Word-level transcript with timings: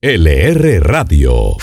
LR 0.00 0.78
Radio. 0.78 1.56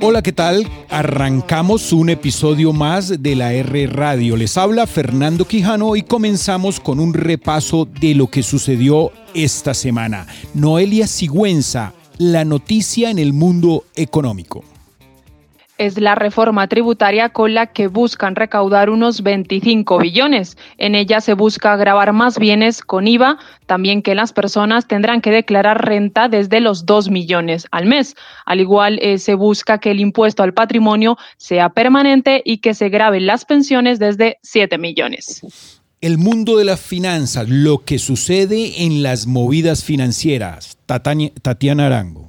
Hola, 0.00 0.22
¿qué 0.22 0.32
tal? 0.32 0.66
Arrancamos 0.88 1.92
un 1.92 2.08
episodio 2.08 2.72
más 2.72 3.22
de 3.22 3.36
la 3.36 3.52
R 3.52 3.86
Radio. 3.88 4.38
Les 4.38 4.56
habla 4.56 4.86
Fernando 4.86 5.44
Quijano 5.44 5.94
y 5.94 6.00
comenzamos 6.00 6.80
con 6.80 6.98
un 6.98 7.12
repaso 7.12 7.86
de 8.00 8.14
lo 8.14 8.28
que 8.28 8.42
sucedió 8.42 9.12
esta 9.34 9.74
semana. 9.74 10.26
Noelia 10.54 11.06
Sigüenza, 11.06 11.92
la 12.16 12.46
noticia 12.46 13.10
en 13.10 13.18
el 13.18 13.34
mundo 13.34 13.84
económico 13.94 14.64
es 15.86 16.00
la 16.00 16.14
reforma 16.14 16.68
tributaria 16.68 17.30
con 17.30 17.54
la 17.54 17.66
que 17.66 17.88
buscan 17.88 18.36
recaudar 18.36 18.88
unos 18.88 19.22
25 19.22 19.98
billones. 19.98 20.56
En 20.78 20.94
ella 20.94 21.20
se 21.20 21.34
busca 21.34 21.74
grabar 21.76 22.12
más 22.12 22.38
bienes 22.38 22.82
con 22.82 23.08
IVA, 23.08 23.38
también 23.66 24.00
que 24.00 24.14
las 24.14 24.32
personas 24.32 24.86
tendrán 24.86 25.20
que 25.20 25.32
declarar 25.32 25.84
renta 25.84 26.28
desde 26.28 26.60
los 26.60 26.86
2 26.86 27.10
millones 27.10 27.66
al 27.72 27.86
mes. 27.86 28.14
Al 28.46 28.60
igual 28.60 29.00
eh, 29.02 29.18
se 29.18 29.34
busca 29.34 29.78
que 29.78 29.90
el 29.90 29.98
impuesto 29.98 30.44
al 30.44 30.54
patrimonio 30.54 31.18
sea 31.36 31.70
permanente 31.70 32.42
y 32.44 32.58
que 32.58 32.74
se 32.74 32.88
graben 32.88 33.26
las 33.26 33.44
pensiones 33.44 33.98
desde 33.98 34.38
7 34.42 34.78
millones. 34.78 35.42
El 36.00 36.18
mundo 36.18 36.56
de 36.56 36.64
las 36.64 36.80
finanzas, 36.80 37.48
lo 37.48 37.84
que 37.84 37.98
sucede 37.98 38.84
en 38.84 39.02
las 39.02 39.26
movidas 39.26 39.82
financieras. 39.82 40.76
Tatiana 40.86 41.86
Arango. 41.86 42.21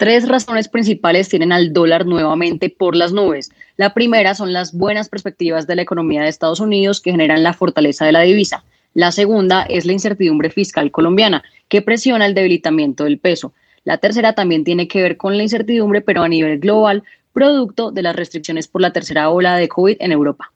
Tres 0.00 0.26
razones 0.26 0.68
principales 0.68 1.28
tienen 1.28 1.52
al 1.52 1.74
dólar 1.74 2.06
nuevamente 2.06 2.70
por 2.70 2.96
las 2.96 3.12
nubes. 3.12 3.50
La 3.76 3.92
primera 3.92 4.34
son 4.34 4.54
las 4.54 4.72
buenas 4.72 5.10
perspectivas 5.10 5.66
de 5.66 5.76
la 5.76 5.82
economía 5.82 6.22
de 6.22 6.30
Estados 6.30 6.58
Unidos 6.58 7.02
que 7.02 7.10
generan 7.10 7.42
la 7.42 7.52
fortaleza 7.52 8.06
de 8.06 8.12
la 8.12 8.22
divisa. 8.22 8.64
La 8.94 9.12
segunda 9.12 9.60
es 9.64 9.84
la 9.84 9.92
incertidumbre 9.92 10.48
fiscal 10.48 10.90
colombiana, 10.90 11.42
que 11.68 11.82
presiona 11.82 12.24
el 12.24 12.32
debilitamiento 12.32 13.04
del 13.04 13.18
peso. 13.18 13.52
La 13.84 13.98
tercera 13.98 14.34
también 14.34 14.64
tiene 14.64 14.88
que 14.88 15.02
ver 15.02 15.18
con 15.18 15.36
la 15.36 15.42
incertidumbre, 15.42 16.00
pero 16.00 16.22
a 16.22 16.28
nivel 16.30 16.60
global, 16.60 17.02
producto 17.34 17.90
de 17.90 18.00
las 18.00 18.16
restricciones 18.16 18.68
por 18.68 18.80
la 18.80 18.94
tercera 18.94 19.28
ola 19.28 19.56
de 19.56 19.68
COVID 19.68 19.98
en 20.00 20.12
Europa. 20.12 20.50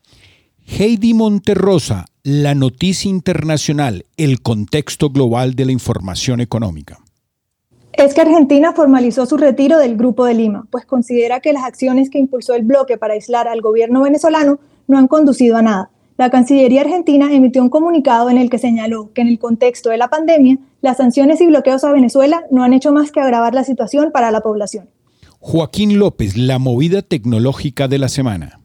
Heidi 0.67 1.13
Monterrosa, 1.13 2.07
la 2.23 2.55
noticia 2.55 3.11
internacional, 3.11 4.07
el 4.17 4.41
contexto 4.41 5.11
global 5.11 5.55
de 5.55 5.67
la 5.67 5.73
información 5.73 6.41
económica 6.41 7.04
es 7.97 8.13
que 8.13 8.21
Argentina 8.21 8.73
formalizó 8.73 9.25
su 9.25 9.37
retiro 9.37 9.79
del 9.79 9.97
Grupo 9.97 10.25
de 10.25 10.35
Lima, 10.35 10.67
pues 10.71 10.85
considera 10.85 11.41
que 11.41 11.53
las 11.53 11.65
acciones 11.65 12.11
que 12.11 12.19
impulsó 12.19 12.55
el 12.55 12.63
bloque 12.63 12.99
para 12.99 13.15
aislar 13.15 13.47
al 13.47 13.61
gobierno 13.61 14.03
venezolano 14.03 14.59
no 14.89 14.99
han 14.99 15.07
conducido 15.07 15.57
a 15.57 15.63
nada. 15.63 15.91
La 16.17 16.31
Cancillería 16.31 16.83
argentina 16.83 17.33
emitió 17.33 17.63
un 17.63 17.71
comunicado 17.71 18.31
en 18.31 18.39
el 18.39 18.51
que 18.51 18.59
señaló 18.59 19.11
que 19.13 19.21
en 19.21 19.29
el 19.29 19.39
contexto 19.39 19.91
de 19.91 19.99
la 19.99 20.09
pandemia, 20.09 20.59
las 20.81 20.97
sanciones 20.97 21.41
y 21.41 21.47
bloqueos 21.47 21.85
a 21.85 21.93
Venezuela 21.93 22.45
no 22.51 22.63
han 22.63 22.73
hecho 22.73 22.93
más 22.93 23.11
que 23.11 23.21
agravar 23.21 23.55
la 23.55 23.65
situación 23.65 24.11
para 24.13 24.31
la 24.31 24.41
población. 24.41 24.89
Joaquín 25.41 25.99
López, 25.99 26.37
la 26.37 26.59
movida 26.59 27.03
tecnológica 27.03 27.89
de 27.89 27.99
la 27.99 28.09
semana. 28.09 28.61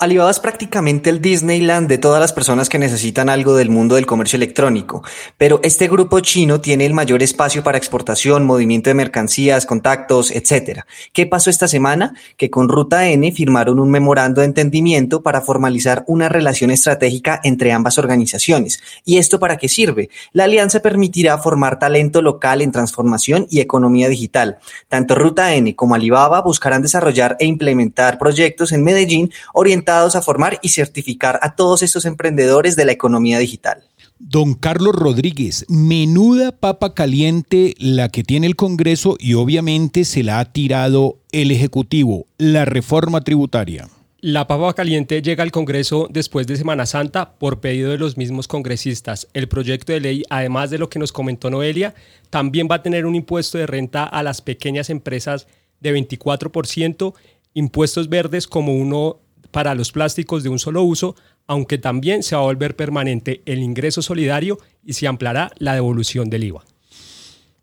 Alibaba 0.00 0.30
es 0.30 0.40
prácticamente 0.40 1.10
el 1.10 1.20
Disneyland 1.20 1.86
de 1.86 1.98
todas 1.98 2.20
las 2.20 2.32
personas 2.32 2.70
que 2.70 2.78
necesitan 2.78 3.28
algo 3.28 3.54
del 3.54 3.68
mundo 3.68 3.96
del 3.96 4.06
comercio 4.06 4.38
electrónico, 4.38 5.04
pero 5.36 5.60
este 5.62 5.88
grupo 5.88 6.20
chino 6.20 6.62
tiene 6.62 6.86
el 6.86 6.94
mayor 6.94 7.22
espacio 7.22 7.62
para 7.62 7.76
exportación, 7.76 8.46
movimiento 8.46 8.88
de 8.88 8.94
mercancías, 8.94 9.66
contactos, 9.66 10.30
etc. 10.30 10.84
¿Qué 11.12 11.26
pasó 11.26 11.50
esta 11.50 11.68
semana? 11.68 12.14
Que 12.38 12.48
con 12.48 12.70
Ruta 12.70 13.08
N 13.08 13.30
firmaron 13.32 13.78
un 13.78 13.90
memorando 13.90 14.40
de 14.40 14.46
entendimiento 14.46 15.22
para 15.22 15.42
formalizar 15.42 16.02
una 16.06 16.30
relación 16.30 16.70
estratégica 16.70 17.38
entre 17.44 17.70
ambas 17.70 17.98
organizaciones. 17.98 18.80
¿Y 19.04 19.18
esto 19.18 19.38
para 19.38 19.58
qué 19.58 19.68
sirve? 19.68 20.08
La 20.32 20.44
alianza 20.44 20.80
permitirá 20.80 21.36
formar 21.36 21.78
talento 21.78 22.22
local 22.22 22.62
en 22.62 22.72
transformación 22.72 23.46
y 23.50 23.60
economía 23.60 24.08
digital. 24.08 24.60
Tanto 24.88 25.14
Ruta 25.14 25.52
N 25.52 25.76
como 25.76 25.94
Alibaba 25.94 26.40
buscarán 26.40 26.80
desarrollar 26.80 27.36
e 27.38 27.44
implementar 27.44 28.16
proyectos 28.16 28.72
en 28.72 28.82
Medellín 28.82 29.30
orientados 29.52 29.89
a 29.90 30.22
formar 30.22 30.58
y 30.62 30.68
certificar 30.68 31.40
a 31.42 31.56
todos 31.56 31.82
estos 31.82 32.04
emprendedores 32.04 32.76
de 32.76 32.84
la 32.84 32.92
economía 32.92 33.38
digital. 33.38 33.82
Don 34.18 34.54
Carlos 34.54 34.94
Rodríguez, 34.94 35.66
menuda 35.68 36.52
papa 36.52 36.94
caliente 36.94 37.74
la 37.78 38.08
que 38.08 38.22
tiene 38.22 38.46
el 38.46 38.54
Congreso 38.54 39.16
y 39.18 39.34
obviamente 39.34 40.04
se 40.04 40.22
la 40.22 40.38
ha 40.38 40.44
tirado 40.44 41.18
el 41.32 41.50
Ejecutivo, 41.50 42.26
la 42.38 42.64
reforma 42.64 43.22
tributaria. 43.22 43.88
La 44.20 44.46
papa 44.46 44.74
caliente 44.74 45.22
llega 45.22 45.42
al 45.42 45.50
Congreso 45.50 46.06
después 46.10 46.46
de 46.46 46.56
Semana 46.56 46.86
Santa 46.86 47.32
por 47.32 47.60
pedido 47.60 47.90
de 47.90 47.98
los 47.98 48.16
mismos 48.16 48.46
congresistas. 48.46 49.26
El 49.32 49.48
proyecto 49.48 49.92
de 49.92 50.00
ley, 50.00 50.22
además 50.28 50.70
de 50.70 50.78
lo 50.78 50.90
que 50.90 50.98
nos 50.98 51.10
comentó 51.10 51.50
Noelia, 51.50 51.94
también 52.28 52.68
va 52.70 52.76
a 52.76 52.82
tener 52.82 53.06
un 53.06 53.14
impuesto 53.14 53.56
de 53.56 53.66
renta 53.66 54.04
a 54.04 54.22
las 54.22 54.42
pequeñas 54.42 54.90
empresas 54.90 55.46
de 55.80 55.94
24%, 55.94 57.14
impuestos 57.54 58.08
verdes 58.08 58.46
como 58.46 58.76
uno 58.76 59.18
para 59.50 59.74
los 59.74 59.92
plásticos 59.92 60.42
de 60.42 60.48
un 60.48 60.58
solo 60.58 60.82
uso, 60.82 61.16
aunque 61.46 61.78
también 61.78 62.22
se 62.22 62.36
va 62.36 62.42
a 62.42 62.44
volver 62.44 62.76
permanente 62.76 63.42
el 63.46 63.60
ingreso 63.60 64.02
solidario 64.02 64.58
y 64.84 64.92
se 64.92 65.06
ampliará 65.06 65.50
la 65.58 65.74
devolución 65.74 66.30
del 66.30 66.44
IVA. 66.44 66.64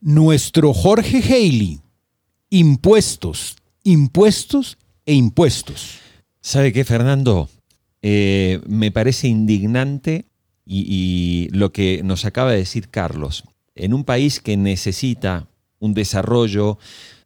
Nuestro 0.02 0.74
Jorge 0.74 1.22
Haley, 1.24 1.82
impuestos, 2.50 3.56
impuestos 3.84 4.78
e 5.06 5.14
impuestos. 5.14 6.00
¿Sabe 6.42 6.72
qué, 6.72 6.86
Fernando? 6.86 7.50
Eh, 8.02 8.62
me 8.68 8.92
parece 8.92 9.28
indignante 9.28 10.26
y 10.66 11.48
lo 11.52 11.72
que 11.72 12.02
nos 12.04 12.26
acaba 12.26 12.52
de 12.52 12.58
decir 12.58 12.90
Carlos. 12.90 13.46
En 13.74 13.94
un 13.94 14.04
país 14.04 14.42
que 14.42 14.58
necesita 14.58 15.48
un 15.80 15.94
desarrollo 15.94 16.78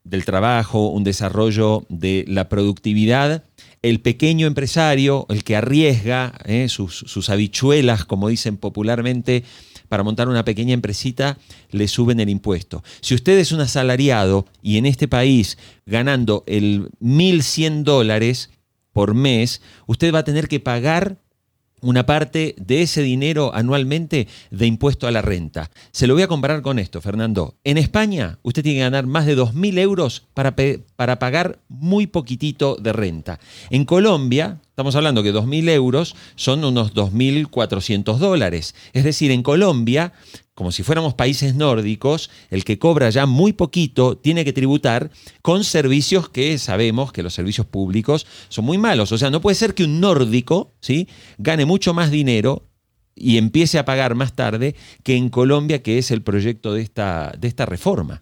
del 0.04 0.26
trabajo, 0.26 0.90
un 0.90 1.04
desarrollo 1.04 1.86
de 1.90 2.26
la 2.28 2.50
productividad, 2.50 3.44
el 3.82 4.00
pequeño 4.00 4.48
empresario, 4.48 5.26
el 5.30 5.44
que 5.44 5.56
arriesga 5.56 6.34
eh, 6.46 6.70
sus, 6.70 7.30
habichuelas, 7.30 8.06
como 8.06 8.30
dicen 8.30 8.58
popularmente, 8.58 9.44
para 9.90 10.04
montar 10.04 10.30
una 10.30 10.46
pequeña 10.46 10.74
empresita, 10.74 11.38
le 11.72 11.88
suben 11.88 12.20
el 12.20 12.30
impuesto. 12.30 12.84
Si 13.02 13.16
usted 13.16 13.38
es 13.40 13.52
un 13.52 13.62
asalariado 13.62 14.46
y 14.62 14.78
en 14.78 14.86
este 14.86 15.08
país 15.08 15.58
ganando 15.86 16.44
el 16.48 16.90
1.100 17.02 17.84
dólares 17.84 18.52
por 18.94 19.16
mes, 19.16 19.62
usted 19.88 20.14
va 20.14 20.20
a 20.20 20.24
tener 20.24 20.48
que 20.48 20.60
pagar 20.60 21.21
una 21.82 22.06
parte 22.06 22.56
de 22.58 22.82
ese 22.82 23.02
dinero 23.02 23.54
anualmente 23.54 24.28
de 24.50 24.68
impuesto 24.68 25.08
a 25.08 25.12
la 25.12 25.22
renta. 25.22 25.72
Se 25.92 26.08
lo 26.08 26.14
voy 26.14 26.24
a 26.24 26.28
comparar 26.28 26.62
con 26.62 26.80
esto, 26.80 27.02
Fernando. 27.02 27.56
En 27.64 27.78
España 27.78 28.40
usted 28.44 28.64
tiene 28.64 28.80
que 28.80 28.84
ganar 28.84 29.08
más 29.08 29.26
de 29.26 29.38
2.000 29.38 29.80
euros 29.80 30.24
para, 30.34 30.56
para 30.96 31.20
pagar 31.20 31.60
muy 31.68 32.08
poquitito 32.08 32.76
de 32.76 32.94
renta. 32.94 33.40
En 33.70 33.86
Colombia, 33.86 34.60
estamos 34.70 34.96
hablando 34.96 35.24
que 35.24 35.34
2.000 35.34 35.70
euros 35.70 36.16
son 36.36 36.64
unos 36.64 36.94
2.400 36.94 38.18
dólares. 38.18 38.76
Es 38.94 39.04
decir, 39.04 39.32
en 39.32 39.44
Colombia 39.44 40.14
como 40.62 40.72
si 40.72 40.84
fuéramos 40.84 41.16
países 41.16 41.56
nórdicos, 41.56 42.30
el 42.52 42.64
que 42.64 42.78
cobra 42.78 43.10
ya 43.10 43.26
muy 43.26 43.52
poquito 43.52 44.16
tiene 44.16 44.46
que 44.46 44.54
tributar 44.54 45.10
con 45.42 45.64
servicios 45.64 46.30
que 46.30 46.56
sabemos 46.60 47.12
que 47.12 47.24
los 47.24 47.34
servicios 47.34 47.66
públicos 47.66 48.28
son 48.48 48.66
muy 48.66 48.78
malos. 48.78 49.12
O 49.12 49.18
sea, 49.18 49.32
no 49.32 49.42
puede 49.42 49.56
ser 49.56 49.74
que 49.74 49.86
un 49.86 50.00
nórdico 50.00 50.76
¿sí? 50.80 51.08
gane 51.40 51.66
mucho 51.66 51.96
más 51.96 52.12
dinero 52.12 52.70
y 53.16 53.40
empiece 53.40 53.80
a 53.80 53.86
pagar 53.86 54.14
más 54.14 54.36
tarde 54.36 54.76
que 55.02 55.16
en 55.16 55.30
Colombia, 55.30 55.82
que 55.82 55.98
es 55.98 56.12
el 56.12 56.22
proyecto 56.22 56.76
de 56.76 56.84
esta, 56.84 57.34
de 57.40 57.48
esta 57.48 57.66
reforma. 57.66 58.22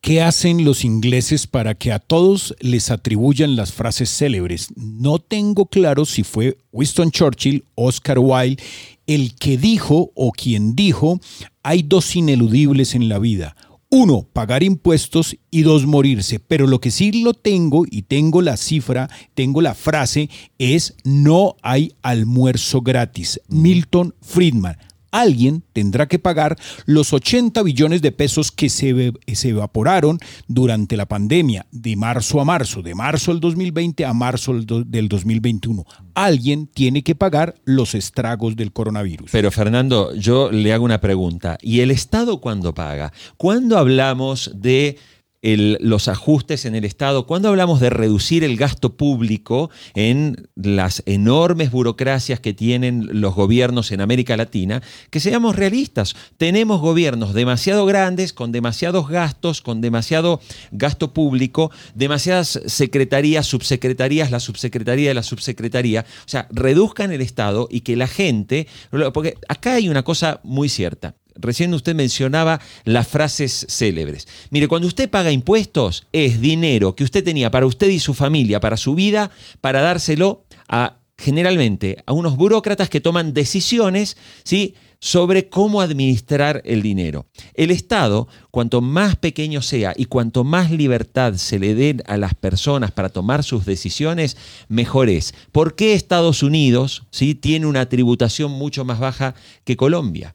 ¿Qué 0.00 0.22
hacen 0.22 0.64
los 0.64 0.84
ingleses 0.84 1.46
para 1.46 1.74
que 1.74 1.92
a 1.92 1.98
todos 1.98 2.54
les 2.60 2.90
atribuyan 2.90 3.56
las 3.56 3.72
frases 3.72 4.08
célebres? 4.08 4.68
No 4.76 5.18
tengo 5.18 5.66
claro 5.66 6.04
si 6.04 6.22
fue 6.22 6.56
Winston 6.72 7.10
Churchill, 7.10 7.64
Oscar 7.74 8.18
Wilde, 8.20 8.62
el 9.06 9.34
que 9.34 9.58
dijo 9.58 10.12
o 10.14 10.30
quien 10.30 10.76
dijo, 10.76 11.20
hay 11.62 11.82
dos 11.82 12.14
ineludibles 12.14 12.94
en 12.94 13.08
la 13.08 13.18
vida. 13.18 13.56
Uno, 13.90 14.26
pagar 14.32 14.62
impuestos 14.62 15.36
y 15.50 15.62
dos, 15.62 15.86
morirse. 15.86 16.38
Pero 16.38 16.66
lo 16.66 16.80
que 16.80 16.90
sí 16.90 17.22
lo 17.22 17.34
tengo 17.34 17.84
y 17.90 18.02
tengo 18.02 18.40
la 18.40 18.56
cifra, 18.56 19.10
tengo 19.34 19.62
la 19.62 19.74
frase, 19.74 20.30
es 20.58 20.94
no 21.04 21.56
hay 21.62 21.94
almuerzo 22.02 22.82
gratis. 22.82 23.40
Milton 23.48 24.14
Friedman 24.20 24.76
alguien 25.10 25.62
tendrá 25.72 26.06
que 26.06 26.18
pagar 26.18 26.56
los 26.86 27.12
80 27.12 27.62
billones 27.62 28.02
de 28.02 28.12
pesos 28.12 28.52
que 28.52 28.68
se, 28.68 29.12
evaporaron 29.48 30.18
durante 30.46 30.96
la 30.96 31.06
pandemia, 31.06 31.66
de 31.70 31.96
marzo 31.96 32.40
a 32.40 32.44
marzo, 32.44 32.82
de 32.82 32.94
marzo 32.94 33.32
del 33.32 33.40
2020 33.40 34.04
a 34.04 34.12
marzo 34.12 34.54
del 34.54 35.08
2021. 35.08 35.84
Alguien 36.14 36.66
tiene 36.66 37.02
que 37.02 37.14
pagar 37.14 37.54
los 37.64 37.94
estragos 37.94 38.56
del 38.56 38.72
coronavirus. 38.72 39.30
Pero 39.30 39.50
Fernando, 39.50 40.14
yo 40.14 40.50
le 40.50 40.72
hago 40.72 40.84
una 40.84 41.00
pregunta. 41.00 41.58
¿Y 41.62 41.80
el 41.80 41.90
Estado 41.90 42.40
cuándo 42.40 42.74
paga? 42.74 43.12
¿Cuándo 43.36 43.78
hablamos 43.78 44.50
de 44.54 44.98
los 45.42 46.08
ajustes 46.08 46.64
en 46.64 46.74
el 46.74 46.84
Estado, 46.84 47.26
cuando 47.26 47.48
hablamos 47.48 47.80
de 47.80 47.90
reducir 47.90 48.42
el 48.42 48.56
gasto 48.56 48.96
público 48.96 49.70
en 49.94 50.48
las 50.56 51.02
enormes 51.06 51.70
burocracias 51.70 52.40
que 52.40 52.54
tienen 52.54 53.20
los 53.20 53.34
gobiernos 53.34 53.92
en 53.92 54.00
América 54.00 54.36
Latina, 54.36 54.82
que 55.10 55.20
seamos 55.20 55.56
realistas. 55.56 56.16
Tenemos 56.36 56.80
gobiernos 56.80 57.34
demasiado 57.34 57.86
grandes, 57.86 58.32
con 58.32 58.50
demasiados 58.50 59.08
gastos, 59.08 59.62
con 59.62 59.80
demasiado 59.80 60.40
gasto 60.72 61.12
público, 61.12 61.70
demasiadas 61.94 62.60
secretarías, 62.66 63.46
subsecretarías, 63.46 64.30
la 64.30 64.40
subsecretaría 64.40 65.08
de 65.08 65.14
la 65.14 65.22
subsecretaría. 65.22 66.04
O 66.26 66.28
sea, 66.28 66.48
reduzcan 66.50 67.12
el 67.12 67.20
Estado 67.20 67.68
y 67.70 67.82
que 67.82 67.96
la 67.96 68.08
gente, 68.08 68.66
porque 69.14 69.36
acá 69.48 69.74
hay 69.74 69.88
una 69.88 70.02
cosa 70.02 70.40
muy 70.42 70.68
cierta 70.68 71.14
recién 71.38 71.72
usted 71.74 71.94
mencionaba 71.94 72.60
las 72.84 73.08
frases 73.08 73.66
célebres. 73.68 74.28
Mire, 74.50 74.68
cuando 74.68 74.88
usted 74.88 75.08
paga 75.08 75.30
impuestos, 75.30 76.06
es 76.12 76.40
dinero 76.40 76.94
que 76.94 77.04
usted 77.04 77.24
tenía 77.24 77.50
para 77.50 77.66
usted 77.66 77.88
y 77.88 77.98
su 77.98 78.14
familia, 78.14 78.60
para 78.60 78.76
su 78.76 78.94
vida, 78.94 79.30
para 79.60 79.80
dárselo 79.80 80.44
a 80.68 80.98
generalmente 81.16 81.96
a 82.06 82.12
unos 82.12 82.36
burócratas 82.36 82.88
que 82.88 83.00
toman 83.00 83.34
decisiones, 83.34 84.16
¿sí? 84.44 84.74
sobre 85.00 85.48
cómo 85.48 85.80
administrar 85.80 86.62
el 86.64 86.82
dinero. 86.82 87.26
El 87.54 87.70
Estado, 87.70 88.28
cuanto 88.50 88.80
más 88.80 89.16
pequeño 89.16 89.62
sea 89.62 89.94
y 89.96 90.06
cuanto 90.06 90.44
más 90.44 90.70
libertad 90.70 91.34
se 91.34 91.58
le 91.58 91.74
dé 91.74 92.02
a 92.06 92.16
las 92.16 92.34
personas 92.34 92.90
para 92.90 93.08
tomar 93.08 93.44
sus 93.44 93.64
decisiones, 93.64 94.36
mejor 94.68 95.08
es. 95.08 95.34
¿Por 95.52 95.76
qué 95.76 95.94
Estados 95.94 96.42
Unidos 96.42 97.04
¿sí? 97.10 97.34
tiene 97.34 97.66
una 97.66 97.88
tributación 97.88 98.50
mucho 98.50 98.84
más 98.84 98.98
baja 98.98 99.34
que 99.64 99.76
Colombia? 99.76 100.34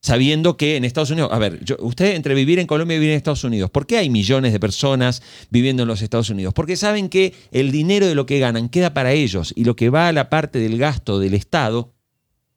Sabiendo 0.00 0.56
que 0.56 0.76
en 0.76 0.84
Estados 0.84 1.10
Unidos, 1.10 1.30
a 1.32 1.38
ver, 1.38 1.60
usted 1.80 2.14
entre 2.14 2.34
vivir 2.34 2.58
en 2.58 2.66
Colombia 2.66 2.96
y 2.96 2.98
vivir 2.98 3.12
en 3.12 3.16
Estados 3.16 3.44
Unidos, 3.44 3.70
¿por 3.70 3.86
qué 3.86 3.98
hay 3.98 4.10
millones 4.10 4.52
de 4.52 4.60
personas 4.60 5.22
viviendo 5.50 5.82
en 5.82 5.88
los 5.88 6.02
Estados 6.02 6.30
Unidos? 6.30 6.54
Porque 6.54 6.76
saben 6.76 7.08
que 7.08 7.34
el 7.50 7.72
dinero 7.72 8.06
de 8.06 8.14
lo 8.14 8.26
que 8.26 8.38
ganan 8.38 8.68
queda 8.68 8.94
para 8.94 9.12
ellos 9.12 9.52
y 9.56 9.64
lo 9.64 9.76
que 9.76 9.90
va 9.90 10.08
a 10.08 10.12
la 10.12 10.30
parte 10.30 10.58
del 10.58 10.78
gasto 10.78 11.18
del 11.18 11.34
Estado 11.34 11.97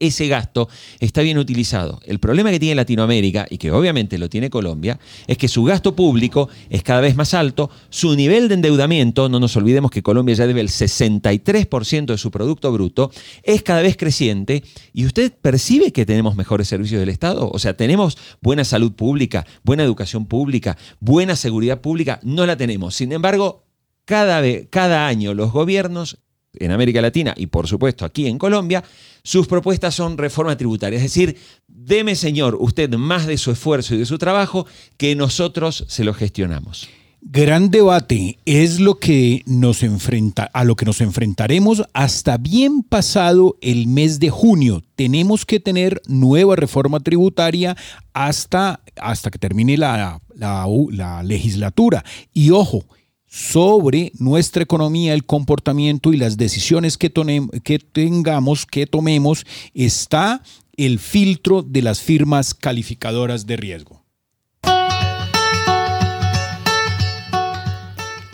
ese 0.02 0.28
gasto 0.28 0.68
está 1.00 1.22
bien 1.22 1.38
utilizado. 1.38 2.02
El 2.06 2.20
problema 2.20 2.52
que 2.52 2.60
tiene 2.60 2.76
Latinoamérica, 2.76 3.48
y 3.50 3.58
que 3.58 3.72
obviamente 3.72 4.18
lo 4.18 4.30
tiene 4.30 4.50
Colombia, 4.50 5.00
es 5.28 5.38
que 5.38 5.48
su 5.48 5.64
gasto 5.64 5.96
público 5.96 6.50
es 6.70 6.84
cada 6.84 7.00
vez 7.00 7.16
más 7.16 7.34
alto, 7.34 7.70
su 7.90 8.16
nivel 8.16 8.50
de 8.50 8.56
endeudamiento, 8.56 9.30
no 9.30 9.40
nos 9.40 9.56
olvidemos 9.56 9.92
que 9.92 10.04
Colombia 10.04 10.36
ya 10.36 10.48
debe 10.48 10.62
el 10.62 10.70
63% 10.70 12.06
de 12.08 12.18
su 12.18 12.32
Producto 12.32 12.72
Bruto, 12.72 13.12
es 13.44 13.62
cada 13.62 13.82
vez 13.82 13.96
creciente, 13.96 14.64
y 14.92 15.06
usted 15.06 15.32
percibe 15.32 15.94
que 15.94 16.06
tenemos 16.06 16.36
mejores 16.36 16.68
servicios 16.68 17.00
del 17.00 17.10
Estado, 17.10 17.50
o 17.50 17.60
sea, 17.60 17.78
tenemos 17.78 18.18
buena 18.42 18.66
salud 18.66 18.94
pública, 18.94 19.46
buena 19.64 19.84
educación 19.84 20.26
pública, 20.26 20.78
buena 21.00 21.36
seguridad 21.36 21.80
pública, 21.80 22.20
no 22.24 22.46
la 22.46 22.58
tenemos. 22.58 22.96
Sin 22.96 23.12
embargo, 23.12 23.66
cada, 24.06 24.42
cada 24.70 25.08
año 25.08 25.34
los 25.34 25.52
gobiernos 25.52 26.20
en 26.54 26.72
América 26.72 27.02
Latina 27.02 27.34
y 27.38 27.48
por 27.48 27.68
supuesto 27.68 28.06
aquí 28.06 28.28
en 28.28 28.38
Colombia, 28.38 28.84
sus 29.24 29.48
propuestas 29.48 29.96
son 29.96 30.18
reforma 30.18 30.58
tributaria. 30.58 30.98
Es 30.98 31.04
decir, 31.04 31.38
deme 31.68 32.16
señor 32.16 32.58
usted 32.60 32.90
más 32.92 33.28
de 33.28 33.38
su 33.38 33.52
esfuerzo 33.52 33.96
y 33.96 34.00
de 34.00 34.06
su 34.06 34.18
trabajo 34.18 34.66
que 34.98 35.16
nosotros 35.16 35.86
se 35.88 36.04
lo 36.04 36.14
gestionamos. 36.14 36.90
Gran 37.24 37.70
debate 37.70 38.40
es 38.46 38.80
lo 38.80 38.98
que 38.98 39.44
nos 39.46 39.84
enfrenta, 39.84 40.50
a 40.54 40.64
lo 40.64 40.76
que 40.76 40.86
nos 40.86 41.02
enfrentaremos 41.02 41.84
hasta 41.94 42.38
bien 42.38 42.82
pasado 42.82 43.58
el 43.62 43.86
mes 43.86 44.20
de 44.20 44.32
junio. 44.32 44.82
Tenemos 44.96 45.46
que 45.46 45.60
tener 45.60 46.02
nueva 46.08 46.56
reforma 46.56 47.00
tributaria 47.00 47.78
hasta, 48.14 48.82
hasta 48.96 49.30
que 49.30 49.38
termine 49.38 49.78
la, 49.78 50.20
la, 50.34 50.66
la 50.90 51.22
legislatura. 51.22 52.04
Y 52.34 52.50
ojo, 52.50 52.86
sobre 53.32 54.12
nuestra 54.20 54.62
economía, 54.62 55.14
el 55.14 55.26
comportamiento 55.26 56.12
y 56.12 56.18
las 56.18 56.36
decisiones 56.36 56.98
que, 56.98 57.10
tengamos, 57.10 58.66
que 58.66 58.86
tomemos, 58.86 59.46
está 59.74 60.44
el 60.76 61.00
filtro 61.00 61.62
de 61.64 61.82
las 61.82 62.02
firmas 62.02 62.54
calificadoras 62.54 63.48
de 63.48 63.56
riesgo. 63.56 64.04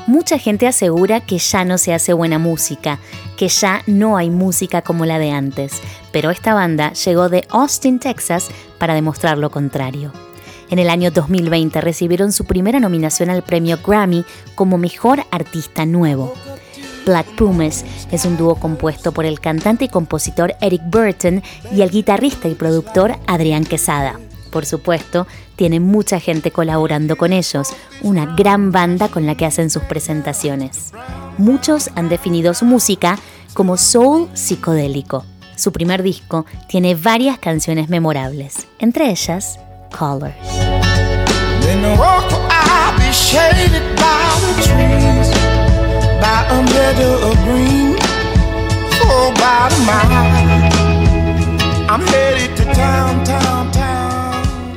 Mucha 0.07 0.39
gente 0.39 0.65
asegura 0.65 1.19
que 1.19 1.38
ya 1.38 1.63
no 1.63 1.77
se 1.77 1.94
hace 1.94 2.13
buena 2.13 2.39
música, 2.39 2.99
que 3.38 3.49
ya 3.49 3.83
no 3.85 4.17
hay 4.17 4.31
música 4.31 4.81
como 4.81 5.05
la 5.05 5.19
de 5.19 5.29
antes, 5.29 5.73
pero 6.11 6.31
esta 6.31 6.55
banda 6.55 6.94
llegó 6.94 7.29
de 7.29 7.45
Austin, 7.49 7.99
Texas, 7.99 8.47
para 8.79 8.95
demostrar 8.95 9.38
lo 9.38 9.51
contrario. 9.51 10.11
En 10.69 10.80
el 10.80 10.90
año 10.90 11.12
2020 11.12 11.80
recibieron 11.80 12.34
su 12.34 12.46
primera 12.46 12.80
nominación 12.80 13.30
al 13.30 13.42
premio 13.42 13.80
Grammy 13.86 14.25
como 14.56 14.78
Mejor 14.78 15.24
Artista 15.31 15.86
Nuevo. 15.86 16.34
Black 17.06 17.25
Pumas 17.38 17.86
es 18.12 18.25
un 18.25 18.36
dúo 18.36 18.56
compuesto 18.56 19.14
por 19.14 19.25
el 19.25 19.40
cantante 19.40 19.86
y 19.86 19.88
compositor 19.88 20.56
Eric 20.60 20.81
Burton 20.88 21.42
y 21.72 21.81
el 21.81 21.90
guitarrista 21.90 22.50
y 22.50 22.56
productor 22.56 23.16
Adrián 23.28 23.64
Quesada. 23.64 24.19
Por 24.52 24.66
supuesto, 24.66 25.25
tiene 25.56 25.80
mucha 25.80 26.19
gente 26.19 26.52
colaborando 26.52 27.16
con 27.16 27.31
ellos, 27.31 27.69
una 28.02 28.36
gran 28.36 28.74
banda 28.74 29.08
con 29.08 29.25
la 29.25 29.36
que 29.36 29.46
hacen 29.46 29.69
sus 29.69 29.84
presentaciones. 29.84 30.92
Muchos 31.38 31.90
han 31.96 32.10
definido 32.10 32.54
su 32.54 32.66
música 32.66 33.18
como 33.54 33.78
soul 33.78 34.28
psicodélico. 34.34 35.24
Su 35.56 35.72
primer 35.72 36.04
disco 36.04 36.46
tiene 36.68 36.94
varias 36.96 37.40
canciones 37.40 37.88
memorables, 37.88 38.68
entre 38.80 39.10
ellas 39.10 39.60
Colors. 39.92 40.34
In 41.72 41.81
the 41.81 41.95
walk, 42.00 42.31
I'll 42.50 42.98
be 42.98 43.12
shaded 43.12 43.84
by 43.98 44.24
the 44.44 44.54
trees, 44.68 45.30
by 46.22 46.45
a 46.50 46.62
meadow 46.63 47.30
of 47.30 47.36
green, 47.45 47.95
oh, 49.04 49.31
by 49.36 49.69
the 49.69 49.80
mile. 49.86 50.28
I'm 51.89 52.01
headed 52.07 52.56
to 52.57 52.66
town, 52.74 53.24
town, 53.24 53.72
town. 53.72 54.75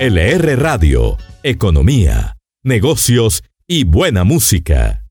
LR 0.00 0.56
Radio, 0.56 1.16
economía, 1.42 2.36
negocios 2.64 3.42
y 3.66 3.84
buena 3.84 4.24
música. 4.24 5.02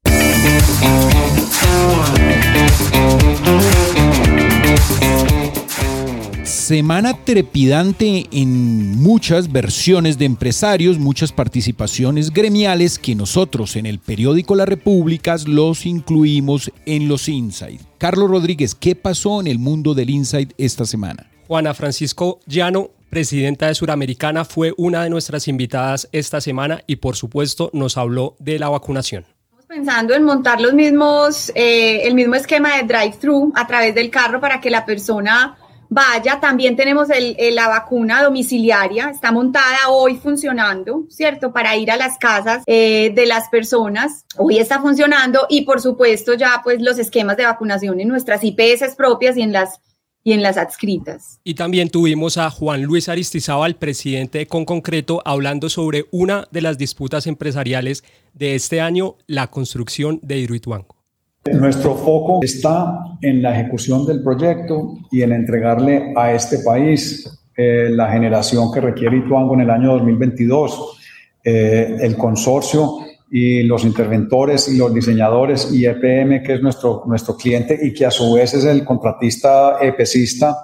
Semana 6.61 7.15
trepidante 7.15 8.27
en 8.31 9.01
muchas 9.01 9.51
versiones 9.51 10.19
de 10.19 10.25
empresarios, 10.25 10.99
muchas 10.99 11.31
participaciones 11.31 12.31
gremiales 12.31 12.99
que 12.99 13.15
nosotros 13.15 13.75
en 13.77 13.87
el 13.87 13.97
periódico 13.97 14.53
La 14.53 14.67
República 14.67 15.35
los 15.47 15.87
incluimos 15.87 16.71
en 16.85 17.07
los 17.07 17.27
Insight. 17.27 17.81
Carlos 17.97 18.29
Rodríguez, 18.29 18.75
¿qué 18.75 18.95
pasó 18.95 19.41
en 19.41 19.47
el 19.47 19.57
mundo 19.57 19.95
del 19.95 20.11
Insight 20.11 20.53
esta 20.59 20.85
semana? 20.85 21.25
Juana 21.47 21.73
Francisco 21.73 22.39
Llano, 22.45 22.91
presidenta 23.09 23.65
de 23.65 23.73
Suramericana, 23.73 24.45
fue 24.45 24.71
una 24.77 25.03
de 25.03 25.09
nuestras 25.09 25.47
invitadas 25.47 26.09
esta 26.11 26.41
semana 26.41 26.83
y 26.85 26.97
por 26.97 27.15
supuesto 27.15 27.71
nos 27.73 27.97
habló 27.97 28.35
de 28.37 28.59
la 28.59 28.69
vacunación 28.69 29.25
pensando 29.67 30.13
en 30.13 30.25
montar 30.25 30.59
los 30.59 30.73
mismos, 30.73 31.49
eh, 31.55 32.01
el 32.05 32.13
mismo 32.13 32.35
esquema 32.35 32.75
de 32.75 32.83
drive-thru 32.83 33.53
a 33.55 33.65
través 33.67 33.95
del 33.95 34.09
carro 34.09 34.41
para 34.41 34.59
que 34.59 34.69
la 34.69 34.85
persona 34.85 35.57
vaya. 35.91 36.39
También 36.39 36.75
tenemos 36.75 37.09
la 37.37 37.67
vacuna 37.67 38.23
domiciliaria, 38.23 39.09
está 39.09 39.31
montada 39.31 39.89
hoy 39.89 40.15
funcionando, 40.15 41.05
¿cierto? 41.09 41.51
Para 41.51 41.75
ir 41.75 41.91
a 41.91 41.97
las 41.97 42.17
casas 42.17 42.63
eh, 42.65 43.11
de 43.13 43.25
las 43.27 43.49
personas. 43.49 44.25
Hoy 44.37 44.57
está 44.57 44.81
funcionando 44.81 45.45
y 45.49 45.61
por 45.61 45.81
supuesto 45.81 46.33
ya 46.33 46.61
pues 46.63 46.81
los 46.81 46.97
esquemas 46.97 47.37
de 47.37 47.43
vacunación 47.43 47.99
en 47.99 48.07
nuestras 48.07 48.43
IPS 48.43 48.95
propias 48.97 49.37
y 49.37 49.41
en 49.43 49.51
las 49.51 49.79
y 50.23 50.33
en 50.33 50.43
las 50.43 50.55
adscritas. 50.57 51.39
Y 51.43 51.55
también 51.55 51.89
tuvimos 51.89 52.37
a 52.37 52.51
Juan 52.51 52.83
Luis 52.83 53.09
Aristizábal, 53.09 53.75
presidente 53.75 54.37
de 54.37 54.45
Concreto, 54.45 55.19
hablando 55.25 55.67
sobre 55.67 56.05
una 56.11 56.47
de 56.51 56.61
las 56.61 56.77
disputas 56.77 57.25
empresariales 57.25 58.03
de 58.33 58.53
este 58.53 58.81
año, 58.81 59.15
la 59.25 59.47
construcción 59.47 60.19
de 60.21 60.37
Hidroituango. 60.37 61.00
Nuestro 61.45 61.95
foco 61.95 62.39
está 62.43 63.17
en 63.19 63.41
la 63.41 63.59
ejecución 63.59 64.05
del 64.05 64.21
proyecto 64.21 64.93
y 65.11 65.23
en 65.23 65.33
entregarle 65.33 66.13
a 66.15 66.33
este 66.33 66.59
país 66.59 67.27
eh, 67.57 67.89
la 67.89 68.11
generación 68.11 68.71
que 68.71 68.79
requiere 68.79 69.17
Ituango 69.17 69.55
en 69.55 69.61
el 69.61 69.71
año 69.71 69.93
2022. 69.93 70.99
Eh, 71.43 71.97
el 72.01 72.15
consorcio 72.15 72.99
y 73.31 73.63
los 73.63 73.83
interventores 73.85 74.67
y 74.67 74.77
los 74.77 74.93
diseñadores 74.93 75.71
y 75.73 75.85
EPM, 75.85 76.43
que 76.43 76.53
es 76.53 76.61
nuestro, 76.61 77.03
nuestro 77.07 77.35
cliente 77.35 77.79
y 77.81 77.91
que 77.91 78.05
a 78.05 78.11
su 78.11 78.33
vez 78.33 78.53
es 78.53 78.65
el 78.65 78.85
contratista 78.85 79.77
EPCista, 79.81 80.55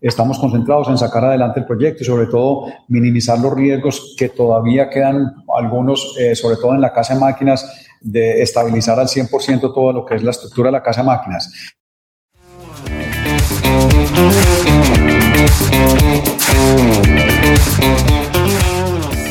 estamos 0.00 0.38
concentrados 0.38 0.88
en 0.88 0.98
sacar 0.98 1.24
adelante 1.24 1.60
el 1.60 1.66
proyecto 1.66 2.02
y 2.02 2.06
sobre 2.06 2.26
todo 2.26 2.66
minimizar 2.88 3.38
los 3.38 3.52
riesgos 3.54 4.14
que 4.16 4.30
todavía 4.30 4.88
quedan 4.88 5.34
algunos, 5.54 6.16
eh, 6.18 6.34
sobre 6.34 6.56
todo 6.56 6.74
en 6.74 6.80
la 6.80 6.92
casa 6.92 7.14
de 7.14 7.20
máquinas, 7.20 7.86
de 8.00 8.42
estabilizar 8.42 8.98
al 8.98 9.08
100% 9.08 9.74
todo 9.74 9.92
lo 9.92 10.06
que 10.06 10.14
es 10.14 10.22
la 10.22 10.30
estructura 10.30 10.68
de 10.68 10.72
la 10.72 10.82
casa 10.82 11.02
de 11.02 11.06
máquinas. 11.06 11.52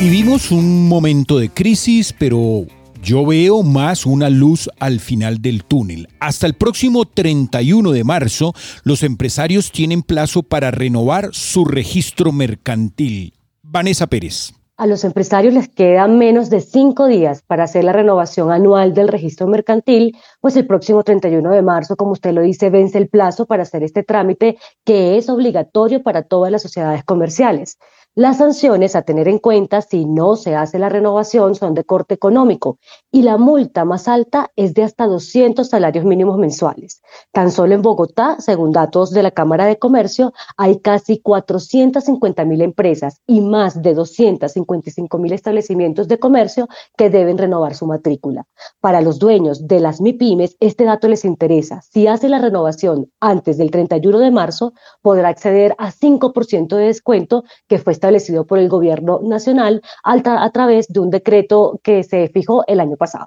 Vivimos 0.00 0.50
un 0.50 0.88
momento 0.88 1.38
de 1.38 1.50
crisis, 1.50 2.14
pero 2.18 2.64
yo 3.02 3.24
veo 3.24 3.62
más 3.62 4.06
una 4.06 4.30
luz 4.30 4.68
al 4.78 5.00
final 5.00 5.40
del 5.40 5.64
túnel. 5.64 6.08
Hasta 6.20 6.46
el 6.46 6.54
próximo 6.54 7.04
31 7.04 7.92
de 7.92 8.04
marzo, 8.04 8.54
los 8.84 9.02
empresarios 9.02 9.72
tienen 9.72 10.02
plazo 10.02 10.42
para 10.42 10.70
renovar 10.70 11.30
su 11.32 11.64
registro 11.64 12.32
mercantil. 12.32 13.32
Vanessa 13.62 14.06
Pérez. 14.06 14.52
A 14.80 14.86
los 14.86 15.04
empresarios 15.04 15.52
les 15.52 15.68
quedan 15.68 16.16
menos 16.16 16.48
de 16.48 16.62
cinco 16.62 17.06
días 17.06 17.42
para 17.46 17.64
hacer 17.64 17.84
la 17.84 17.92
renovación 17.92 18.50
anual 18.50 18.94
del 18.94 19.08
registro 19.08 19.46
mercantil, 19.46 20.16
pues 20.40 20.56
el 20.56 20.66
próximo 20.66 21.04
31 21.04 21.50
de 21.50 21.60
marzo, 21.60 21.96
como 21.96 22.12
usted 22.12 22.32
lo 22.32 22.40
dice, 22.40 22.70
vence 22.70 22.96
el 22.96 23.10
plazo 23.10 23.44
para 23.44 23.64
hacer 23.64 23.82
este 23.82 24.02
trámite 24.02 24.56
que 24.84 25.18
es 25.18 25.28
obligatorio 25.28 26.02
para 26.02 26.22
todas 26.22 26.50
las 26.50 26.62
sociedades 26.62 27.04
comerciales. 27.04 27.78
Las 28.16 28.38
sanciones 28.38 28.96
a 28.96 29.02
tener 29.02 29.28
en 29.28 29.38
cuenta 29.38 29.82
si 29.82 30.04
no 30.04 30.34
se 30.34 30.56
hace 30.56 30.80
la 30.80 30.88
renovación 30.88 31.54
son 31.54 31.74
de 31.74 31.84
corte 31.84 32.12
económico 32.12 32.80
y 33.12 33.22
la 33.22 33.38
multa 33.38 33.84
más 33.84 34.08
alta 34.08 34.50
es 34.56 34.74
de 34.74 34.82
hasta 34.82 35.06
200 35.06 35.68
salarios 35.68 36.04
mínimos 36.04 36.36
mensuales. 36.36 37.02
Tan 37.30 37.52
solo 37.52 37.72
en 37.72 37.82
Bogotá, 37.82 38.40
según 38.40 38.72
datos 38.72 39.12
de 39.12 39.22
la 39.22 39.30
Cámara 39.30 39.66
de 39.66 39.78
Comercio, 39.78 40.32
hay 40.56 40.80
casi 40.80 41.20
450 41.20 42.44
mil 42.46 42.62
empresas 42.62 43.20
y 43.28 43.42
más 43.42 43.80
de 43.80 43.94
255 43.94 45.18
mil 45.18 45.32
establecimientos 45.32 46.08
de 46.08 46.18
comercio 46.18 46.68
que 46.96 47.10
deben 47.10 47.38
renovar 47.38 47.76
su 47.76 47.86
matrícula. 47.86 48.44
Para 48.80 49.02
los 49.02 49.20
dueños 49.20 49.68
de 49.68 49.78
las 49.78 50.00
MIPIMES, 50.00 50.56
este 50.58 50.82
dato 50.82 51.06
les 51.06 51.24
interesa. 51.24 51.80
Si 51.82 52.08
hace 52.08 52.28
la 52.28 52.40
renovación 52.40 53.12
antes 53.20 53.56
del 53.56 53.70
31 53.70 54.18
de 54.18 54.32
marzo, 54.32 54.72
podrá 55.00 55.28
acceder 55.28 55.76
a 55.78 55.92
5% 55.92 56.74
de 56.74 56.86
descuento 56.86 57.44
que 57.68 57.78
fue 57.78 57.99
establecido 58.00 58.46
por 58.46 58.58
el 58.58 58.68
gobierno 58.68 59.20
nacional 59.22 59.82
a, 60.02 60.50
través 60.50 60.88
de 60.88 61.00
un 61.00 61.10
decreto 61.10 61.80
que 61.84 62.02
se 62.02 62.28
fijó 62.28 62.64
el 62.66 62.80
año 62.80 62.96
pasado. 62.96 63.26